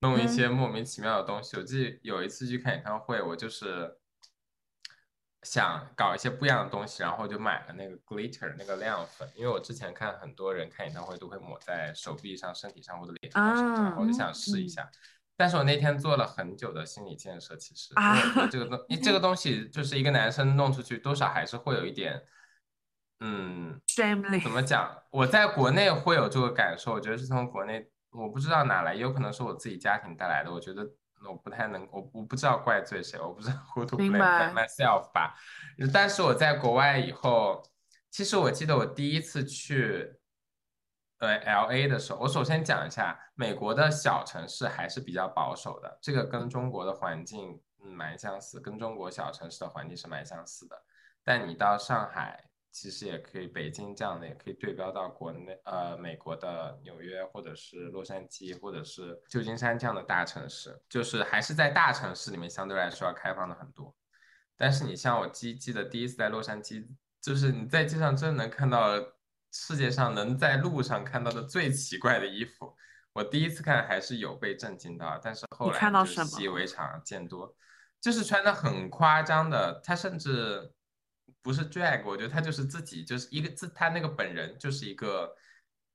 [0.00, 1.56] 弄一些莫名其妙的东西。
[1.56, 3.98] 我记得有一次去看演唱会，我就是
[5.42, 14.90] 想搞一些不一样的东西，然后就买了那个 glitter 那个亮粉，因为我之前看很多人看演唱会都会抹在手臂上、身体上或者脸上我就想试一下。
[15.36, 17.94] 但是我那天做了很久的心理建设，其实，
[18.50, 22.22] 这个东，因为这个东西就是一个男生弄出去，多少还是会有一点，
[23.20, 23.80] 嗯，
[24.42, 25.02] 怎么讲？
[25.10, 30.52] 我在国内会有这个感受，我觉得是从国内，我不知道哪来，也有可能是我自己家庭带来的。
[30.52, 30.84] 我觉得
[31.28, 35.34] 我不太能，我我不知道怪罪谁，我不知道 who to blame 白 myself 吧。
[35.92, 37.62] 但是我在国外以后，
[38.10, 40.18] 其实我记得我第一次去，
[41.18, 50.82] 呃，L A 的时候，我首先讲一下，美国的小城市还是比较保守的，这个跟中国的环境嗯蛮相似，跟中国小城市的环境是蛮相似的。
[51.22, 63.94] 但你到上海，其实也可以，北京这样的也可以对标到国内，呃，美国的纽约或者是洛杉矶或者是旧金山这样的大城市，就是还是在大城市里面相对来说要开放的很多。
[64.56, 66.86] 但是你像我记记得第一次在洛杉矶，
[67.20, 68.94] 就是你在街上真的能看到
[69.50, 72.76] 世界上能在路上看到的最奇怪的衣服。
[73.12, 77.52] 我第一次看还是有被震惊到，但是后来习以为常，见多，
[78.00, 80.72] 就是穿的很夸张的，他甚至
[81.42, 85.34] 不是 drag，我觉得他就是自己就是一个自他那个本人就是一个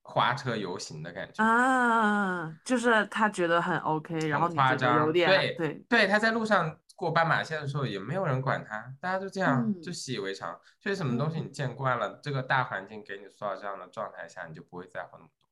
[0.02, 1.44] 花车游行的感觉。
[1.44, 10.60] 啊，就是他觉得很 OK，然后你觉得夸张，有点对对，对，他在路上过斑马线的时候也没有人管他，大家就这样就嗯习以为常。
[10.80, 15.45] 所以什么东西嗯你见惯了，这个大环境给你塑造这样的状态下，你就不会在乎那么多。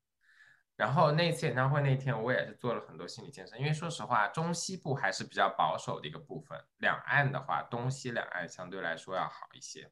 [0.75, 9.91] 然后那次演唱会那天，我也是做了很多心理建设，因为说实话，中西部还是比较保守的一个部分，两岸的话，东西两岸相对来说要好一些，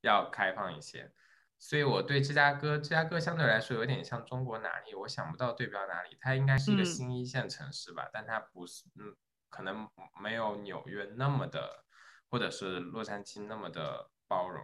[0.00, 1.12] 要开放一些。
[1.58, 6.16] 所以我对芝加哥，芝加哥相对来说有点像中国哪里，我想不到对标哪里。
[6.20, 9.14] 它应该是一个嗯新一线城市吧，但它不是，嗯，
[9.48, 9.88] 可能
[10.20, 11.84] 没有纽约那么的，
[12.28, 14.62] 或者是洛杉矶那么的包容。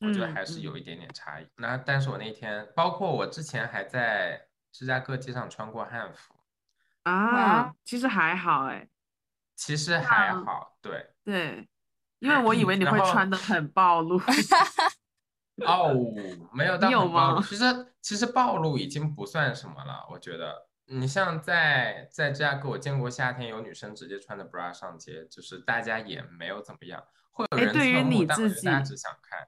[0.00, 1.48] 我觉得嗯还是嗯有一点点差异。
[1.56, 6.34] 那但是我那天，包括我之前还在芝加哥街上穿过汉服，
[7.02, 8.88] 啊，其实还好哎，
[9.56, 11.14] 其实还嗯好，对。
[11.24, 11.68] 对，
[12.18, 14.18] 因为我以为你会穿的很暴露，
[15.66, 15.94] 哦，
[16.52, 17.36] 没有到你有很暴露。
[17.36, 17.64] 吗其实
[18.00, 20.68] 其实暴露已经不算什么了，我觉得。
[20.92, 27.00] 你像在在芝加哥，我见过夏天有女生直接穿着 bra 上街，就是大家也没有怎么样，
[27.30, 29.46] 会有哎人侧目，对于你但我自己觉得大家只想看。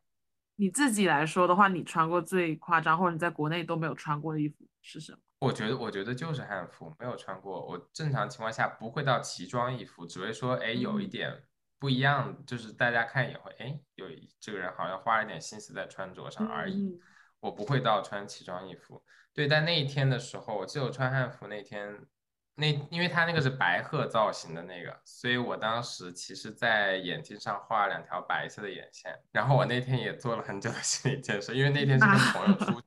[0.57, 5.19] 你自己来说的话，你穿过最夸张，或者你在国内都没有穿过的衣服是什么？
[5.41, 7.67] 我觉得我觉得就是汉服，没有穿过。
[7.67, 11.43] 我正常情况下不会到奇装异服，只会说哎有一嗯点
[11.79, 14.07] 不一样，就是大家看也会哎有
[14.41, 16.89] 这个人好像花了点心思在穿着上而已。
[16.89, 17.01] 嗯
[17.43, 19.03] 我不会到穿奇装异服。
[19.35, 22.07] 对，但那一天的时候，我记得我穿汉服那天，
[22.55, 29.19] 那因为他那个是白鹤造型的那个，所以我当时其实在眼睛上画了两条白色的眼线。
[29.33, 32.83] 然后我那天也做了很久的心理建设，因为那天是跟朋友出，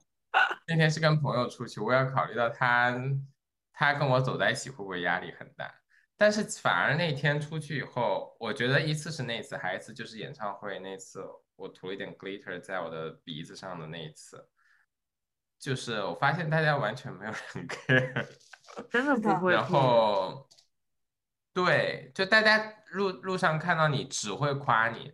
[0.68, 2.96] 那天是跟朋友出去，我要考虑到他
[3.74, 5.74] 他跟我走在一起会不会压力很大。
[6.16, 11.22] 但是反而那天出去以后，我觉得一次是那次，还一次就是演唱会那次，
[11.56, 14.48] 我涂了一点 glitter 在我的鼻子上的那一次，
[15.60, 18.26] 就是我发现大家完全没有人 care，
[18.92, 20.48] 真的不会然后
[21.54, 25.14] 对，就大家路路上看到你只会夸你，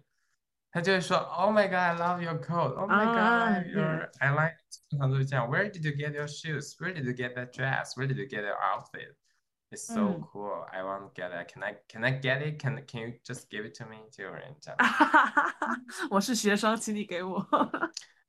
[0.72, 2.74] 他就会说 Oh my God, I love your coat.
[2.74, 4.58] Oh my God, I 啊 like your, I like，
[4.90, 5.48] 经常都是这样。
[5.48, 6.76] Where did you get your shoes?
[6.80, 7.96] Where did you get that dress?
[7.96, 9.16] Where did you get your outfit?
[9.70, 10.66] It's so 嗯 cool.
[10.72, 11.54] I want to get it.
[11.54, 12.60] Can I can I get it?
[12.60, 14.10] Can can you just give it to me?
[14.12, 14.78] 就有人这样。
[16.10, 17.40] 我是学生，请你给我。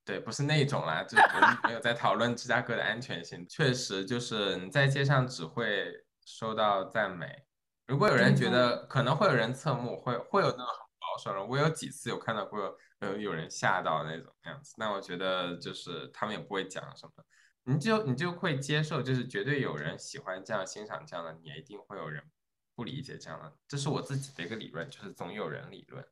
[0.05, 3.47] 对，不是那种啦，就是我们没有在讨论芝加哥的安全性。
[3.49, 5.93] 确实，就是你在街上只会
[6.27, 7.45] 收到赞美，
[7.87, 17.25] 如果有人觉嗯得可能会有人侧目，会会有那种很保守的，我有几次有看到过呃有人吓到那种样子，那我觉得就是他们也不会讲什么，
[17.63, 22.21] 你就你就会接受，就是绝对有人喜欢这样欣赏这样的，你也一定会有人
[22.75, 26.05] 不理解这样的，这是我自己的一个理论，就是总有人理论。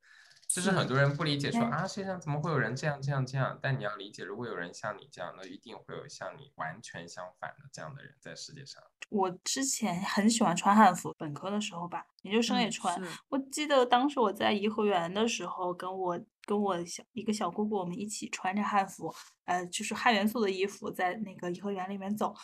[0.53, 3.57] 就是很多人不理解说嗯啊，世界上怎么会有人这样这样这样？
[3.62, 8.82] 但你要理解，如果有人像你这样，那一定会有像你完全相反的这样的人在世界上。
[9.11, 13.05] 我之前很喜欢穿汉服，本科的时候吧，研究生也嗯穿。
[13.05, 22.34] 是我记得当时我在颐和园的时候，跟我跟我小一个小姑姑，我们一起穿着汉服，呃，就是汉元素的衣服，在那个颐和园里面走。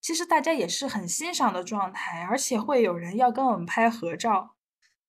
[0.00, 4.56] 其实大家也是很欣赏的状态，而且会有人要跟我们拍合照，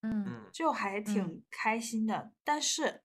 [0.03, 2.31] 嗯嗯，就还嗯挺开心的。
[2.43, 3.01] 但是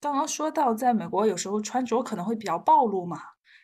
[0.00, 3.20] 刚刚说到，在美国有时候穿着可能会比较暴露嘛，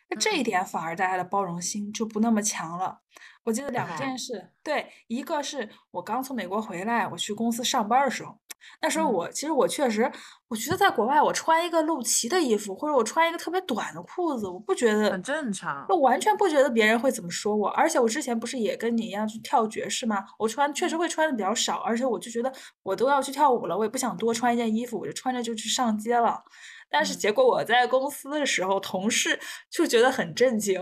[0.09, 3.01] 那这一嗯点反而大家的包容心就不那么强了。
[3.43, 8.37] 我记得两件事，对，一个是我刚从美国回来，我去公司上班儿的时候，
[8.81, 10.11] 那时候嗯我其实我确实，
[10.47, 20.23] 我觉得在国外我穿一个露脐的衣服，或者我穿一个特别短的裤子，我不觉得很正常我完全不觉得别人会怎么说我，而且我之前不是也跟你一样去跳爵士吗？
[20.37, 22.51] 我穿确实会穿的比较少，而且我就觉得
[22.83, 26.43] 我都要去跳舞了，我也不想多穿一件衣服，我就穿着就去上街了。
[26.89, 29.39] 但是嗯结果我在公司的时候，同事
[29.69, 30.81] 就觉得很震惊，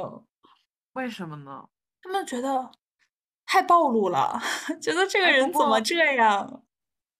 [0.93, 1.65] 为什么呢？
[2.01, 2.71] 他们觉得
[3.45, 4.39] 太暴露了，
[4.81, 6.64] 觉得这个人怎么这样？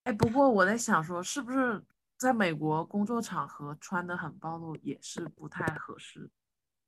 [0.05, 1.83] 哎，不过我在想说，是不是
[2.15, 6.29] 在美国工作场合穿的很暴露也是不太合适？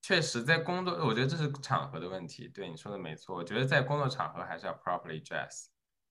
[0.03, 2.47] 确实，在工作，我觉得这是场合的问题。
[2.47, 5.65] 对你说的没错，我觉得在工作场合还是要 properly dress。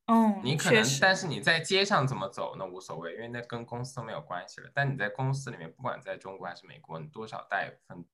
[0.06, 4.70] 嗯，你可能，但是你在街上怎么走那无所谓，因为那跟公司都没有关系了。
[4.74, 8.04] 但你在公司里面，不管在中国还是美国，你多少带一份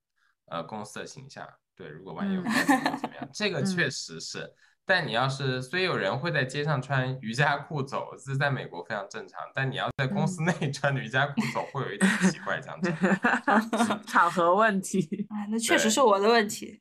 [0.46, 1.48] 呃公司的形象。
[1.74, 4.54] 对，如果万一有怎么样，这个确嗯实是。
[4.84, 9.40] 但你要是，虽有人会在街上穿瑜伽裤走，这在美国非常正常。
[9.54, 12.92] 但你要在公司嗯内 穿瑜伽裤走，会有一点奇怪，这样子。
[14.06, 16.80] 场合问题，哎，那 确实是我的问题。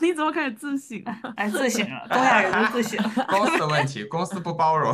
[0.00, 1.32] 你怎么开始自省了？
[1.36, 3.02] 哎，自省了，东亚人都自省。
[3.28, 4.92] 公司的问题，公司不包容。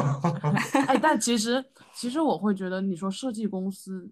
[0.86, 1.64] 哎，但其实
[1.94, 4.10] 其实我会觉得，你说设计公司，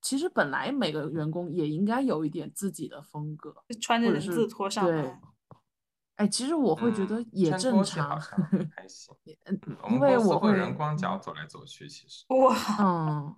[0.00, 5.20] 其实本来每个员工也应该有一点自己的风格，穿着人字拖上对班。
[6.22, 8.38] 哎，其实我会觉得嗯也正常，像
[8.76, 9.12] 还行。
[9.90, 12.24] 因为我们公司会有人光脚嗯走来走去，其实。
[12.28, 13.36] 哇，嗯，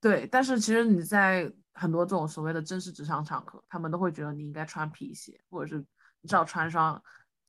[0.00, 5.78] 对，但是其实你在很多这种所谓的正式职场场合，他们都会觉得你应该穿皮鞋，或者是
[6.20, 7.00] 你至少穿双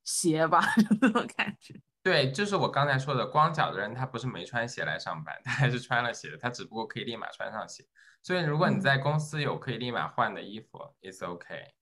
[0.03, 1.73] 鞋吧， 就那种感觉。
[2.03, 7.83] 对，就是我刚才说的，光脚的人他不是没穿鞋来上班， 他还是穿了鞋的，他只不过可以立马穿上鞋。
[8.21, 11.73] 所以如果你嗯在公司有可以立马换的衣服，it's OK。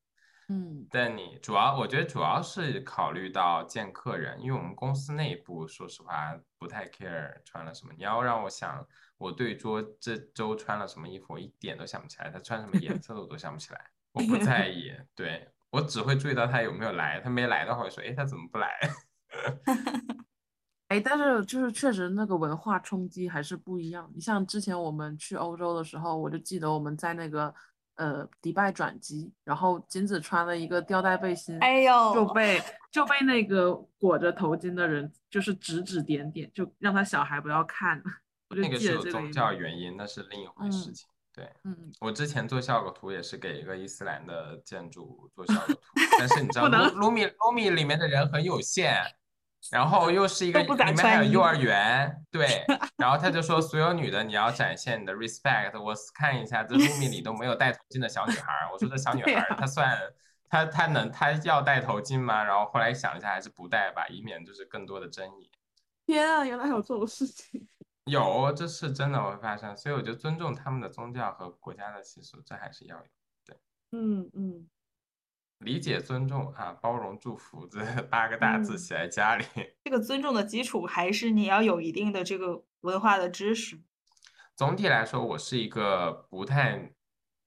[0.51, 7.93] 嗯但你主要，我觉得主要是考虑到见客人，因为我们公司内部说实话不太 care 穿了什么。
[7.95, 8.83] 你要让我想
[9.19, 13.79] 我对桌这周穿了什么衣服，我一点都想不起来，他穿什么颜色的我都想不起来，
[14.11, 18.75] 我不在意， 对，我只会注意到他有没有来，他没来的话，我说，哎，他怎么不来？
[20.89, 24.11] 哎，但是就是确实那个文化冲击还是不一样。
[24.15, 27.53] 你像之前我们去欧洲的时候，我就记得我们在那个
[27.99, 38.01] 呃迪拜转机，然后金子穿了一个吊带背心，哎呦，就被就被那个裹着头巾的人就是指指点点，就让他小孩不要看。
[38.49, 41.07] 我就那个是有宗教原因，那是另一回事嗯情。
[41.31, 45.81] 对，嗯，我之前做效果图也是给一个伊斯兰的建筑做效果图，
[46.17, 48.95] 但是你知道卢米卢米里面的人很有限，
[49.71, 52.65] 然后又是一个里面还有幼儿园，对，
[52.97, 59.95] 然后他就说所有女的你要展现你的 respect，我看一下这 卢米里都没有戴头巾的小女孩儿，我说这小女孩儿她算
[60.47, 62.43] 她她能她要戴头巾吗？
[62.43, 65.51] 然后后来想一下还是不戴吧，以免就是更多的争议。
[66.05, 67.67] 天啊，原来还有这种事情。
[68.05, 73.03] 有，这是真的会发生，所以我就尊重他们的宗教和国家的习俗，这还是要有。
[73.45, 73.55] 对
[73.91, 74.67] 嗯嗯，
[75.59, 79.45] 理解、尊重啊，包容、祝福这八个大字嗯写在家里。
[79.83, 83.81] 这个尊重的基础还是你要有一定的这个文化的知识。
[84.55, 86.91] 总体来说，我是一个不太，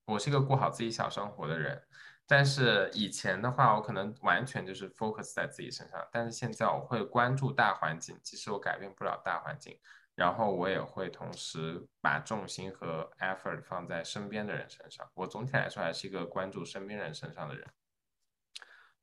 [0.07, 1.83] 我是一个过好自己小生活的人。
[2.27, 9.79] 但是以前的话，我可能完全就是 focus 在自己身上，但是现在我会关注大环境，即使我改变不了大环境，
[10.15, 15.07] 然后我也会同时把重心和 effort 放在身边的人身上。
[15.15, 17.67] 我总体来说还是一个关注身边人身上的人，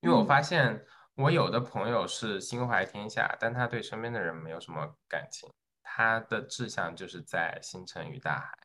[0.02, 0.86] 因为我嗯发现
[1.16, 5.52] 我有的朋友是心怀天下，但他对身边的人没有什么感情，
[5.84, 8.58] 他的志向就是在星辰与大海。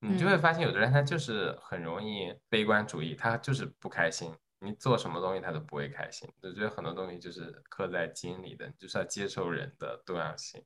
[0.00, 6.28] 你就会嗯发现，有的人他就是很容易悲观主义，他就是不开心，你做什么东西他都不会开心。
[6.42, 10.64] 我觉得很多东西就是刻在基因里的，就是要接受人的多样性。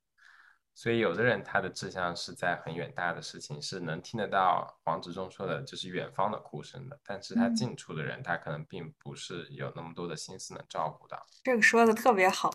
[0.79, 7.01] 所以有的人他的志向是在很远大的事情，是能听得到黄执中说的，就是远方的哭声的。
[7.03, 11.19] 但是他近处的人，他可能并不是有那么多的心思能照顾到。
[11.43, 12.51] 这个说的特别好。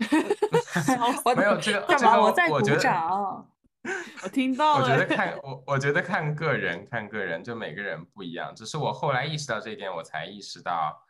[1.36, 2.20] 没有这个，干嘛？
[2.20, 3.48] 我在鼓掌。
[4.24, 4.84] 我听到了。
[4.84, 8.52] 我觉得看我，我觉得看个人，看个人，就每个人不一样。
[8.52, 11.00] 只是我后来意识到这一点，我才意识到，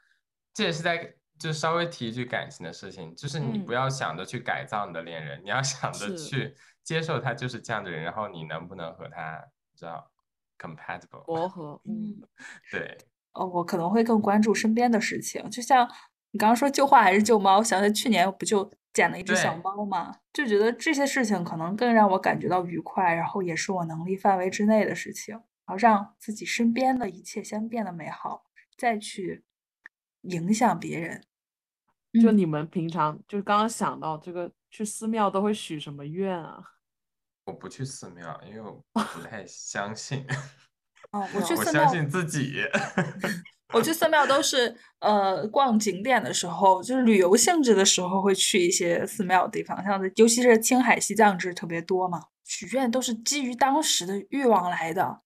[0.53, 9.45] 这也是在就稍微提一句感情的事情，就是你不要想着去改造你的恋人，你要想着去接受他就是这样的人，然后你能不能和他，
[9.77, 10.11] 知道
[10.59, 11.81] compatible 磨合？
[11.85, 12.23] 嗯，
[12.71, 12.97] 对。
[13.33, 15.89] 哦，我可能会更关注身边的事情，就像
[16.31, 18.73] 你刚刚说旧话还是旧猫，我想起去年不就。
[18.93, 28.45] 捡了一只小猫嘛，就觉得这些事情可能更让我感觉到愉快，然后也是我能力范围之内的事情，然后让自己身边的一切先变得美好，
[28.77, 29.45] 再去
[30.23, 31.25] 影响别人。
[32.23, 36.63] 就你们平常就刚刚想到这个，去寺庙都会许什么愿啊？
[37.47, 40.27] 我不去寺庙，因为我不太相信。
[41.11, 42.61] 哦，我去寺庙，我相信自己。
[43.73, 52.27] 我去寺庙都是呃逛景点的时候，就是旅游性质的时候会去一些寺庙的地方，像尤其是青海、西藏这特别多嘛。
[52.45, 55.23] 许愿都是基于当时的欲望来的，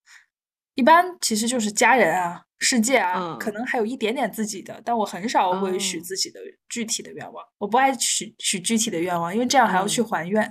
[0.74, 7.45] 一般其实就是家人啊、世界啊，可能还有一点点自己的，但我很少会许自己的具体的愿望。
[7.59, 10.43] 我不爱许许具体的愿望，因为这样还要去还愿。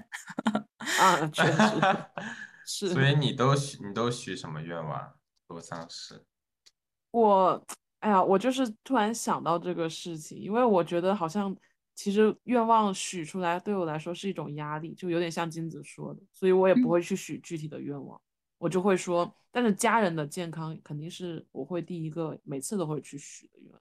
[1.00, 1.58] 啊， 确实
[2.66, 2.90] 是。
[2.90, 5.14] 所以你都许你都许什么愿望？
[5.48, 6.24] 罗桑是？
[7.12, 7.66] 我。
[8.02, 11.56] 哎呀，我就是突然想到这个事情，因为我觉得好像
[11.96, 18.22] 其实愿望许出来对我来说是一种压力，就有点像金子说的，所以我也不会去许具体的愿望，
[18.58, 23.74] 我就会说，但是家人的健康肯定是我会第一个，每次都会去许的愿，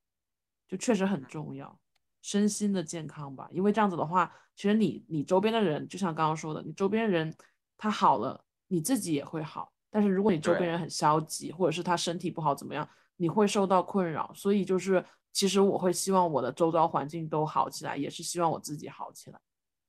[0.69, 1.79] 就确实很重要，
[2.23, 7.35] 身心的健康吧，因为这样子的话，其实你你周边的人，就像刚刚说的，你周边人
[7.77, 12.89] 他好了，你自己也会好，但是如果你周边人很消极，或者是他身体不好怎么样？
[13.17, 19.39] 你会受到困扰，所以就是其实我会希望我的周遭环境都好起来，也是希望我自己好起来。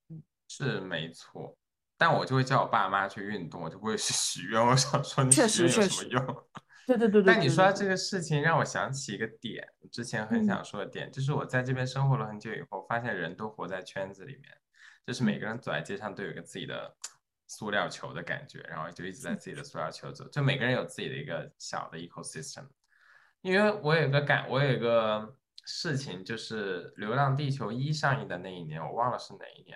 [0.09, 1.57] 嗯，是没错，
[2.05, 4.63] 但我就会叫我爸妈去运动，我就不会去许愿。
[4.63, 6.23] 我想说，你许愿有什么用？
[6.85, 7.23] 对对对对。
[7.23, 14.55] 但你说这个事情让我想起一个点，之前很想说的点，就是我在这边生活了很久以后，发现人都活在圈子里面，
[15.03, 16.95] 就是每个人走在街上都有一个自己的
[17.47, 22.67] 塑料球的感觉，然后就一直在自己的塑料球走，就每个人有自己的一个小的 ecosystem。
[23.41, 25.35] 因为我有个感，我有一个
[25.65, 29.75] 事情，就是《流浪地球一》上映的那一年，我忘了是哪一年。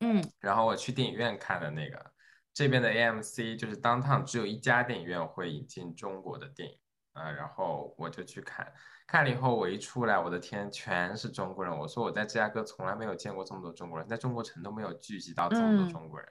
[0.00, 2.12] 嗯，然后我去电影院看的那个，
[2.52, 6.78] 这边的 AMC 就是 Downtown 只有一家电影院会引进中国的电影
[7.14, 8.70] 啊，然后我就去看，
[9.06, 11.76] 看了以后我一出来，我的天，全是中国人。
[11.76, 16.28] 我说我在芝加哥从来没有见过这么多中国人，在中国城都没有聚集到这么多中国人。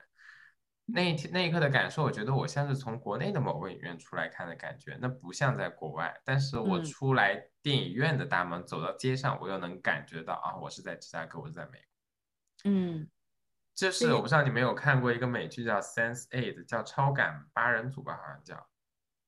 [0.88, 6.14] 那一天那一刻的感受，我觉得我像是从国内的某个影院出来看的感觉，那不像在国外。
[6.24, 12.70] 但是我出来电影院的大门，走到街上，我又能感觉到啊，我是在芝加哥，我是在美国。
[12.70, 13.08] 嗯，
[13.76, 18.68] 就是我不知道你们有看过一个美剧叫《Sense Eight》，叫《超感八人组》吧，好像叫。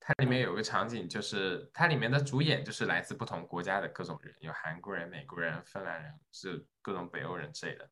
[0.00, 7.86] 它里面有个场景，就是它里面的主演就是来自不同国家的各种人，有韩国人、美国人、芬兰人，是各种北欧人之类的。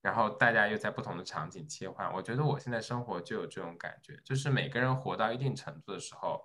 [0.00, 6.44] 然后大家又在不同的场景切换，我觉得我现在生活就有这种感觉，就是每个人活到一定程度的时候，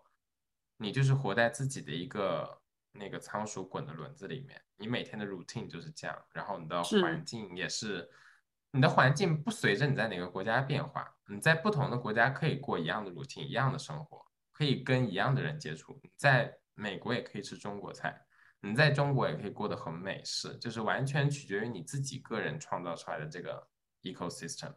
[0.77, 8.07] 你就是活在自己的一个那个仓鼠滚的轮子里面，你每天的 routine 就是这样，然后你的环境也是，
[8.71, 18.23] 你的环境不随着你在哪个国家变化，你在不同的国家可以过一样的 routine，一样的生活，可以跟一样的人接触，在美国也可以吃中国菜。
[18.59, 23.67] 你在中国也可以过得很美式，就是完全取决于你自己个人创造出来的这个
[24.01, 24.73] ecosystem。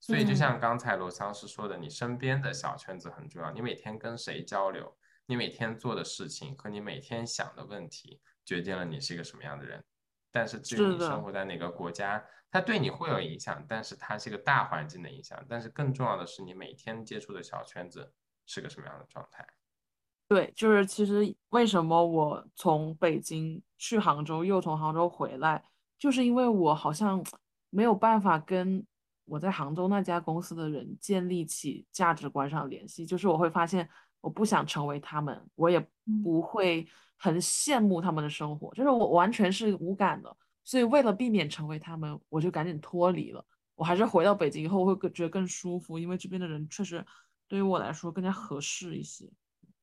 [0.00, 3.52] 所以就像刚才罗桑是说的，你身边的小圈子很重要。
[3.52, 4.96] 你每天跟谁交流，
[5.26, 9.84] 你每天做的事情和你每天想的问题，决定了你是一个什么样的人。
[10.30, 15.38] 但是至于你生活在哪个国家，它对你会有影响，但是它是一个大环境的影响。
[15.48, 18.12] 但是更重要的是，你每天接触的小圈子
[18.46, 19.46] 是个什么样的状态。
[20.28, 25.64] 对，就是其实为什么我从北京去杭州，又从杭州回来，
[25.98, 27.24] 就是因为我好像
[27.70, 28.86] 没有办法跟
[29.24, 33.06] 我在杭州那家公司的人建立起价值观上联系。
[33.06, 33.88] 就是我会发现，
[34.20, 35.80] 我不想成为他们，我也
[36.22, 36.86] 不会
[37.18, 40.34] 很羡慕他们的生活，就是我完全是无感的。
[40.64, 43.44] 所以为了避免成为他们，我就赶紧脱离了。
[43.74, 47.04] 我还是回到北京以后会更觉得更舒服，因为这边的人确实
[47.46, 49.28] 对于我来说更加合适一些。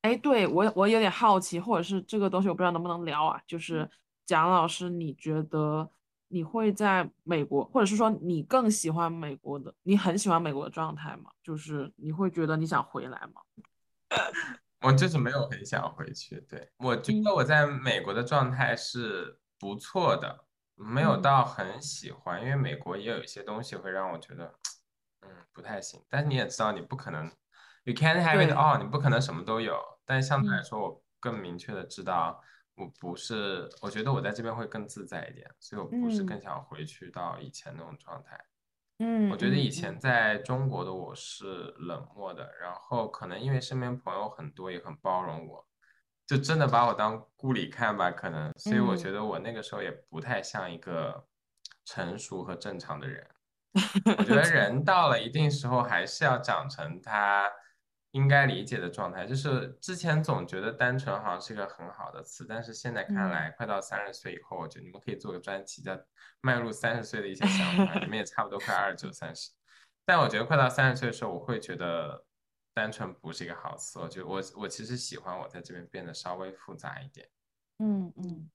[0.02, 3.42] 哎，对我我有点好奇，或者是这个东西我不知道能不能聊啊？
[3.48, 3.90] 就是
[4.26, 5.90] 蒋老师，你觉得
[6.28, 11.32] 你会在美国，或者是说你更喜欢美国的，你很喜欢美国的状态吗？
[11.42, 13.42] 就是你会觉得你想回来吗？
[14.86, 16.40] 我就是没有很想回去。
[16.48, 24.54] 对，我觉得我在美国的状态是不错的，没有到很喜欢，因为美国也有一些东西会让我觉得，
[25.22, 26.00] 嗯，不太行。
[26.10, 27.26] 但是你也知道，你不可能
[27.86, 29.80] ，you can't have it all，你不可能什么都有。
[30.06, 32.40] 但相对来说，我更明确的知道，
[32.76, 38.36] 我不是，我觉得我在这边会更自在一点，所以我不是更想回去到以前那种状态。
[38.36, 38.55] 嗯，
[39.30, 45.68] 我觉得以前在中国的我是冷漠的，然后可能因为身边朋友很多，也很包容我，
[46.26, 51.28] 就真的把我当顾里看吧，可能，所以我觉得我那个时候也不太像一个
[51.84, 53.28] 成熟和正常的人。
[54.18, 57.52] 我觉得 人到了一定时候，还是要长成他。
[58.16, 66.00] 应该理解的状态，就是之前总觉得单纯好像是一个很好的词，但是现在看来，快到三十岁以后，我觉得你们可以做个专辑，叫
[66.40, 68.00] 迈入三十岁的一些想法。
[68.00, 69.52] 你们也差不多快二十九、三十，
[70.06, 72.24] 但我觉得快到三十岁的时候，我会觉得
[72.74, 74.00] 单纯不是一个好词。
[74.00, 77.28] 我觉得我我其实喜欢我在这边变得稍微复杂一点。
[77.80, 78.50] 嗯嗯，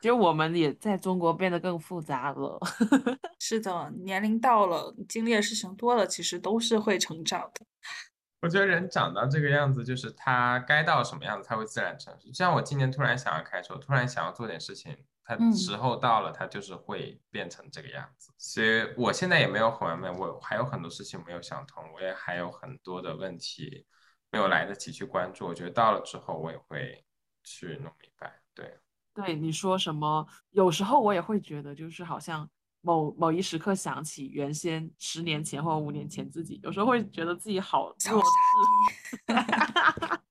[0.00, 2.58] 其实我们也在中国变得更复杂了。
[3.38, 7.64] 是的，年龄到了，经历的事情多了，其实都是会成长的。
[8.40, 12.28] 我觉得人长到这个样子，就是他该到什么样子，他会自然成熟。
[12.28, 18.32] 就像我今年突然想要开车，突然想要做点事情，他时候到了，他就是会变成这个样子。
[18.38, 23.84] 所以我现在也没有很完美，我还有很多事情没有想通，我也还有很多的问题
[24.30, 25.46] 没有来得及去关注。
[25.46, 27.04] 我觉得到了之后，我也会
[27.42, 28.40] 去弄明白。
[28.54, 28.78] 对，
[29.14, 30.24] 对，你说什么？
[30.50, 32.48] 有时候我也会觉得，就是好像。
[32.88, 39.34] 某某一时刻想起原先十年前或五年前自己，有时候会觉得自己好弱智。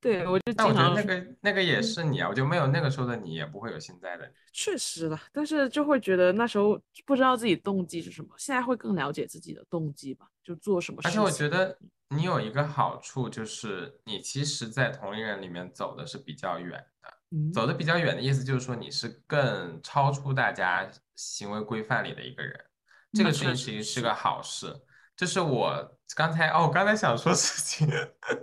[0.00, 4.32] 对，我就但我觉得那个那个也是你啊，我就没有那个时候的你，也不会有现在的你。
[4.52, 11.00] 确实了，但是就会觉得那时候不知道自己动机是什么，现在会更了解自己的动机吧，就做什么。
[11.02, 11.76] 而且我觉得
[12.10, 16.70] 你有一个好处，就是你其实，在同龄人里面走的是比较远
[17.00, 17.08] 的。
[17.52, 22.54] 走的比较远的意思就是说你是更超出大家行为规范里的一个人，
[23.12, 24.74] 这个事情其实是个好事。
[25.14, 27.86] 就是我刚才哦，我刚才想说事情，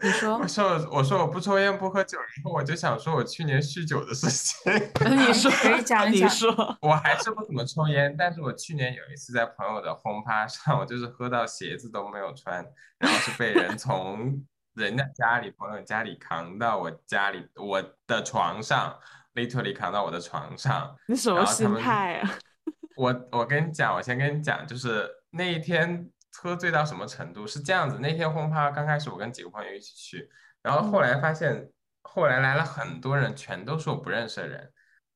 [0.02, 4.72] 你说，我说我说我不抽烟不喝酒，然后我就想说我去年酗酒的事情。
[5.10, 6.30] 你说可以讲一讲。
[6.82, 12.64] 我还是不怎么抽烟，但是我去年有一次在朋友的轰趴上，我就是喝到鞋子都没有穿，
[13.00, 14.46] 然后是被人从。
[14.80, 18.97] 人家家里朋友家里扛到我家里我的床上
[19.36, 20.95] ，literally 扛到我的床上。
[21.07, 22.30] 你什么心态啊？
[22.95, 27.99] 我我跟你讲，我先跟你讲，就是那一天喝醉到什么程度是这样子。
[27.99, 30.30] 那天轰趴刚开始我跟几个朋友一起去，
[30.61, 31.69] 然后后来发现
[32.01, 34.71] 后来来了很多人，全都是我不认识的人，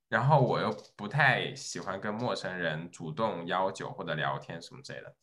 [0.10, 5.16] 然后我又不太喜欢跟陌生人主动邀酒或者聊天什么之类的。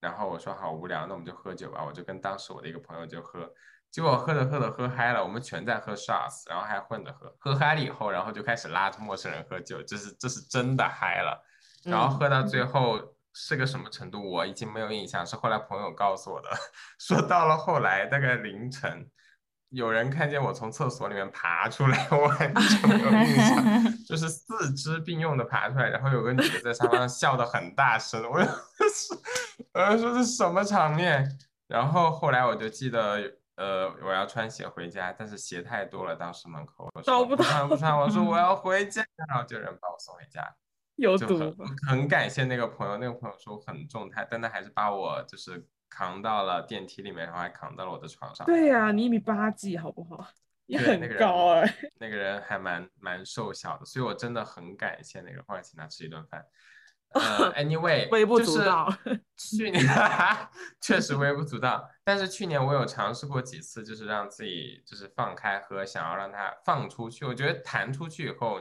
[0.00, 1.82] 然后我说好无聊，那我们就喝酒吧。
[1.84, 3.50] 我就跟当时我的一个朋友就喝。
[3.96, 7.34] 结果喝着喝着喝嗨了，我们全在喝 shots，然后还混着喝。
[7.38, 11.42] 喝嗨了以后，然后就开始拉着陌生人喝酒，这是这是真的嗨了。
[11.82, 13.00] 然后喝到最后
[13.32, 16.50] 是个什么程度，我已经没有印象，是后来朋友告诉我的。
[17.00, 19.08] 说到了后来大概凌晨，
[19.70, 23.64] 有人看见我从厕所里面爬出来， 我完全没有印象，
[24.06, 28.52] 就是四肢并用的爬出来，然后有个女的在沙发上笑得很大声，我说
[29.72, 31.26] 我说这什么场面？
[31.66, 33.38] 然后后来我就记得。
[33.56, 37.98] 呃，我要穿鞋回家，但是鞋太多了，当时门口我找不到，穿不穿？
[37.98, 40.42] 我说我要 回家，然后就有人把我送回家。
[40.96, 41.54] 有毒。
[41.86, 48.46] 很感谢那个朋友，那个朋友说很重，他但他还是把我就是扛到了电梯里面，然后还扛到了我的床上。
[48.46, 50.26] 对呀，你一米八几，好不好？
[50.66, 51.74] 你很高哎。
[51.98, 56.44] 那个人还蛮蛮瘦小的，所以我真的很感谢那个人，后来请他吃一顿饭。
[57.18, 58.92] 呃， Anyway，微不足道。
[59.36, 59.84] 去 年
[60.80, 67.24] 确实微不足道，但是去年我有尝试过几次，就是让自己就是放开喝，想要让它放出去。
[67.24, 68.60] 我觉得弹出去以后，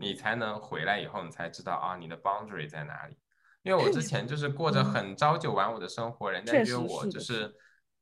[0.00, 3.16] 你才能回来，以后你才知道啊，你的 boundary 在哪里。
[3.62, 7.54] 因为我之前就是过着很朝九晚五的生活，人家约我就是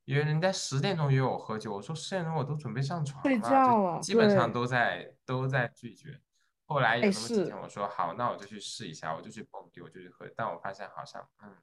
[0.05, 6.19] 约人家十点钟约我喝酒，我说十点钟我都准备上床了，基本上都在都在拒绝。
[6.67, 10.29] 后来有那么几天，我说好，那我就去试一下，我就去蹦迪，我就去喝。
[10.37, 11.57] 但我发现好像，嗯，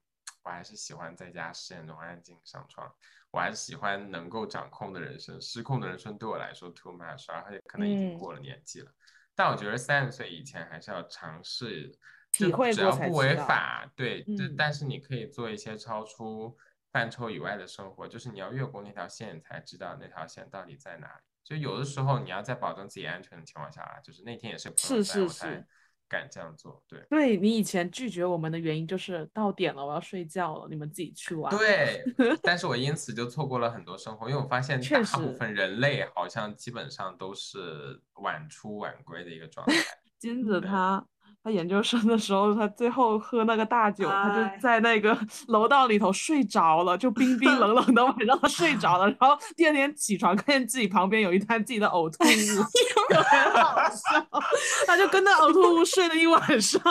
[0.44, 2.90] 我还是喜欢在家十点钟安静上床，
[3.30, 5.40] 我还是喜欢能够掌控的人生。
[5.42, 8.92] 失控的人生对我来说 too much，而且可能已经过了年纪了。
[9.36, 11.92] 但我觉得三十岁以前还是要尝试，
[12.32, 16.56] 体会只要不违法，对，就但是你可以做一些超出
[16.92, 21.24] 范畴以外的生活，就是你要越过那条线，才知道那条线到底在哪里。
[21.44, 25.66] 就有的时候你要在保证自己安全的情况下啊，就是那天也是是，是是
[26.08, 26.84] 敢这样做。
[26.88, 31.56] 对对你以前拒绝我们的原因就是到点了，我要睡觉了，你们自己去玩。
[31.56, 32.04] 对，
[32.44, 39.74] 但是我因此就错过了很多生活，因为我发现确大部分人类好像基本上都是晚出晚归的一个状态。
[40.20, 41.06] 金子他
[41.42, 52.28] 他研究生的时候，他最后喝那个大酒，他哎就在那个楼道里头睡着了，就冰冰冷冷的晚上他 睡着了，然后第二天起床，看见自己旁边有一滩自己的呕吐物，
[53.10, 54.28] 就很好笑，
[54.86, 56.82] 他就跟那呕吐物睡了一晚上。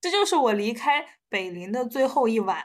[0.00, 2.62] 这就是我离开北林的最后一晚，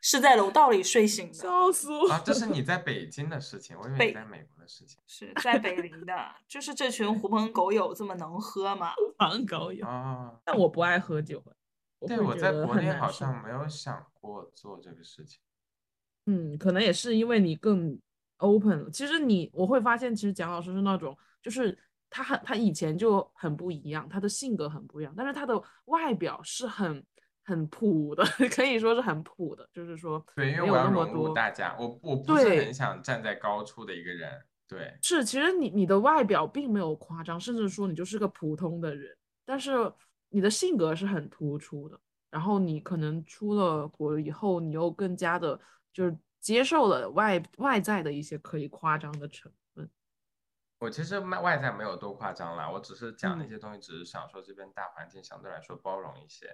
[0.00, 2.08] 是在楼道里睡醒的，笑死我！
[2.10, 6.12] 啊，这是你在北京的事情，我以为你在美国的事情是在北林的。
[6.48, 8.92] 就是这群狐朋狗友这么能喝吗？
[8.94, 10.34] 狐朋狗友，啊。
[10.44, 11.40] 但我不爱喝酒，
[12.00, 15.38] 我对，我在国内好像没有想过做这个事情。
[16.26, 17.96] 嗯，可能也是因为你更
[18.38, 18.90] open。
[18.90, 21.78] 其实你我会发现，其实蒋老师是那种，就是
[22.10, 27.04] 他很他以前就很不一样，他的性格很不一样，但是他的外表是很
[27.44, 34.42] 很普的， 可以说是很普的，就是说对，因没有为我要融入那么多大家，我我不是很想站在高处的一个人。
[34.68, 39.92] 对，是，其实你你的外表并没有夸张，甚至说你就是个普通的人，但是
[40.28, 42.00] 你的性格是很突出的。
[42.28, 45.58] 然后你可能出了国以后，你又更加的，
[45.92, 49.88] 就是接受了外外在的一些可以夸张的成分。
[50.80, 56.46] 我其实外外在没有多夸张啦，我只是讲那嗯些东西，只是想说这边大环境相对来说包容一些，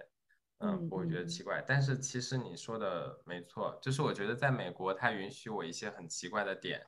[0.59, 1.61] 嗯嗯，不会觉得嗯奇怪。
[1.67, 6.85] 但是其实你说的没错，就是我觉得在美国，它允许我一些很奇怪的点，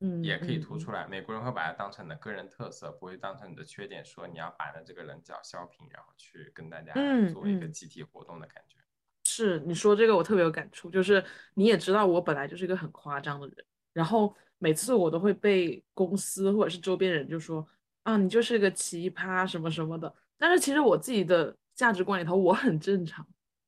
[0.00, 1.06] 嗯，也可以突出来。
[1.06, 8.76] 美国人会把它当成你的个人特色，不会当成你的缺点，说你要把那这个人叫削平，然后去跟大家嗯做一个嗯集体活动的感觉。
[9.24, 11.22] 是你说这个我特别有感触，就是
[11.54, 13.56] 你也知道我本来就是一个很夸张的人，
[13.92, 17.66] 然后每次我都会被公司或者是周边人就说
[18.02, 23.26] 啊你就是个奇葩什么什么的，但是其实我自己的价值观里头我很正常，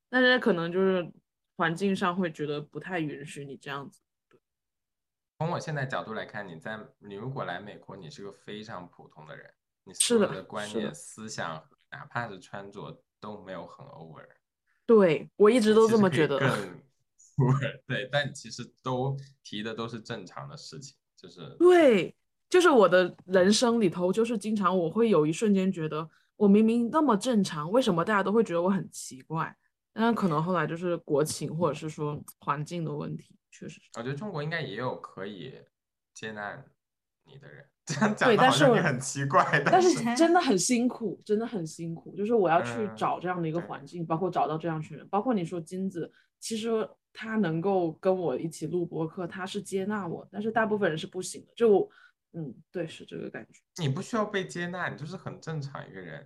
[0.09, 1.09] 但是可能就是
[1.55, 4.01] 环境上会觉得不太允许你这样子。
[5.43, 9.53] 从我现在角度来看，你在你如果来美国，你是个非常普通的人，
[9.83, 11.61] 你所有的观念、思想，
[11.91, 14.25] 哪怕是穿着都没有很 over。
[14.85, 16.39] 对我一直都这么觉得。
[17.35, 22.15] 更 over，对，但其实都提的都是正常的事情，就是对，
[22.49, 29.53] 就是我的人生里头，就是经常我会有一瞬间觉得，我明明那么正常，为什么大家都会觉得我很奇怪？
[29.91, 33.89] 那可能后来就是国情或者是说环境的问题，确实是。
[33.97, 35.53] 我觉得中国应该也有可以
[36.13, 36.61] 接纳
[37.23, 37.65] 你的人。
[37.85, 42.15] 这 样讲对但是很奇怪，但是是真的很辛苦，真的很辛苦。
[42.15, 46.09] 就是我要去嗯找这样的一个环境，包括找到这样一群人，包括你说金子，
[46.39, 51.51] 其实他能够跟我一起录播客，他是接纳我，但是大部分人是不行的。
[51.57, 51.89] 就我，
[52.31, 53.59] 嗯，对，是这个感觉。
[53.83, 56.25] 你不需要被接纳，你就是很正常一个人。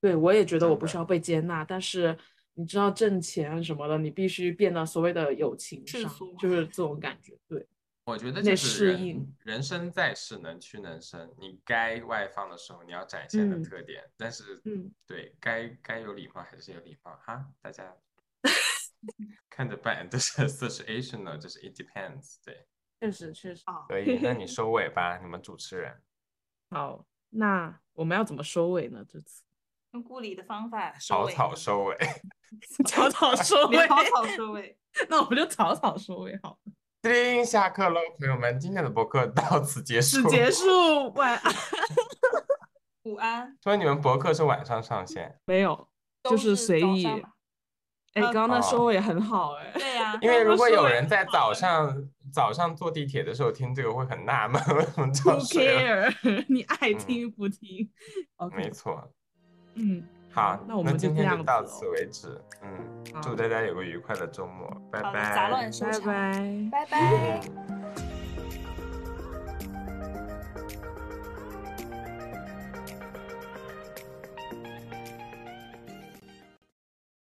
[0.00, 2.16] 对，我也觉得我不需要被接纳，但是
[2.58, 6.02] 你知道挣钱什么的，你必须变得所谓的有情商，
[6.40, 7.38] 就是这种感觉。
[7.46, 7.64] 对，
[8.04, 11.32] 我觉得得就是人适应人生在世，能屈能伸。
[11.38, 17.96] 你该外放的时候，你要展现的嗯特点，但是嗯，对该该有礼貌还是有礼貌哈，大家
[19.48, 22.66] 看着办，这是 situational，就是 it depends，对。
[23.00, 23.62] 确实确实。
[23.66, 26.02] 啊，可以，那你收尾吧，你们主持人。
[26.74, 29.04] 好，那我们要怎么收尾呢？
[29.08, 29.44] 这次
[29.92, 31.96] 用顾里的方法收草草收尾。
[32.86, 34.76] 草草收尾，草草收尾。
[35.08, 36.72] 那我们就草草收尾好了。
[37.02, 40.22] 叮，下课喽，朋友们，今天的播客到此结束。
[40.22, 40.50] 是结。
[40.50, 41.54] 束， 晚安。
[43.04, 45.88] 午安，所以你们博客是晚上上线，没有，
[46.24, 47.06] 就是随意
[48.14, 49.70] 哎，呃刚刚那收哦尾很好哎。
[49.74, 51.94] 对呀、因为如果有人在早上
[52.32, 56.44] 早上坐地铁的时候听这个会很纳闷，为什么这样 Who 睡了？care？
[56.48, 57.90] 你爱嗯听不听
[58.38, 59.12] 没？OK，错。
[59.78, 60.02] 嗯，
[60.32, 62.40] 好，那我们今天就到此为止。
[62.62, 65.34] 嗯，祝大家有个愉快的周末，拜拜。
[65.34, 66.68] 杂乱收拜，拜。
[66.70, 68.07] 拜拜。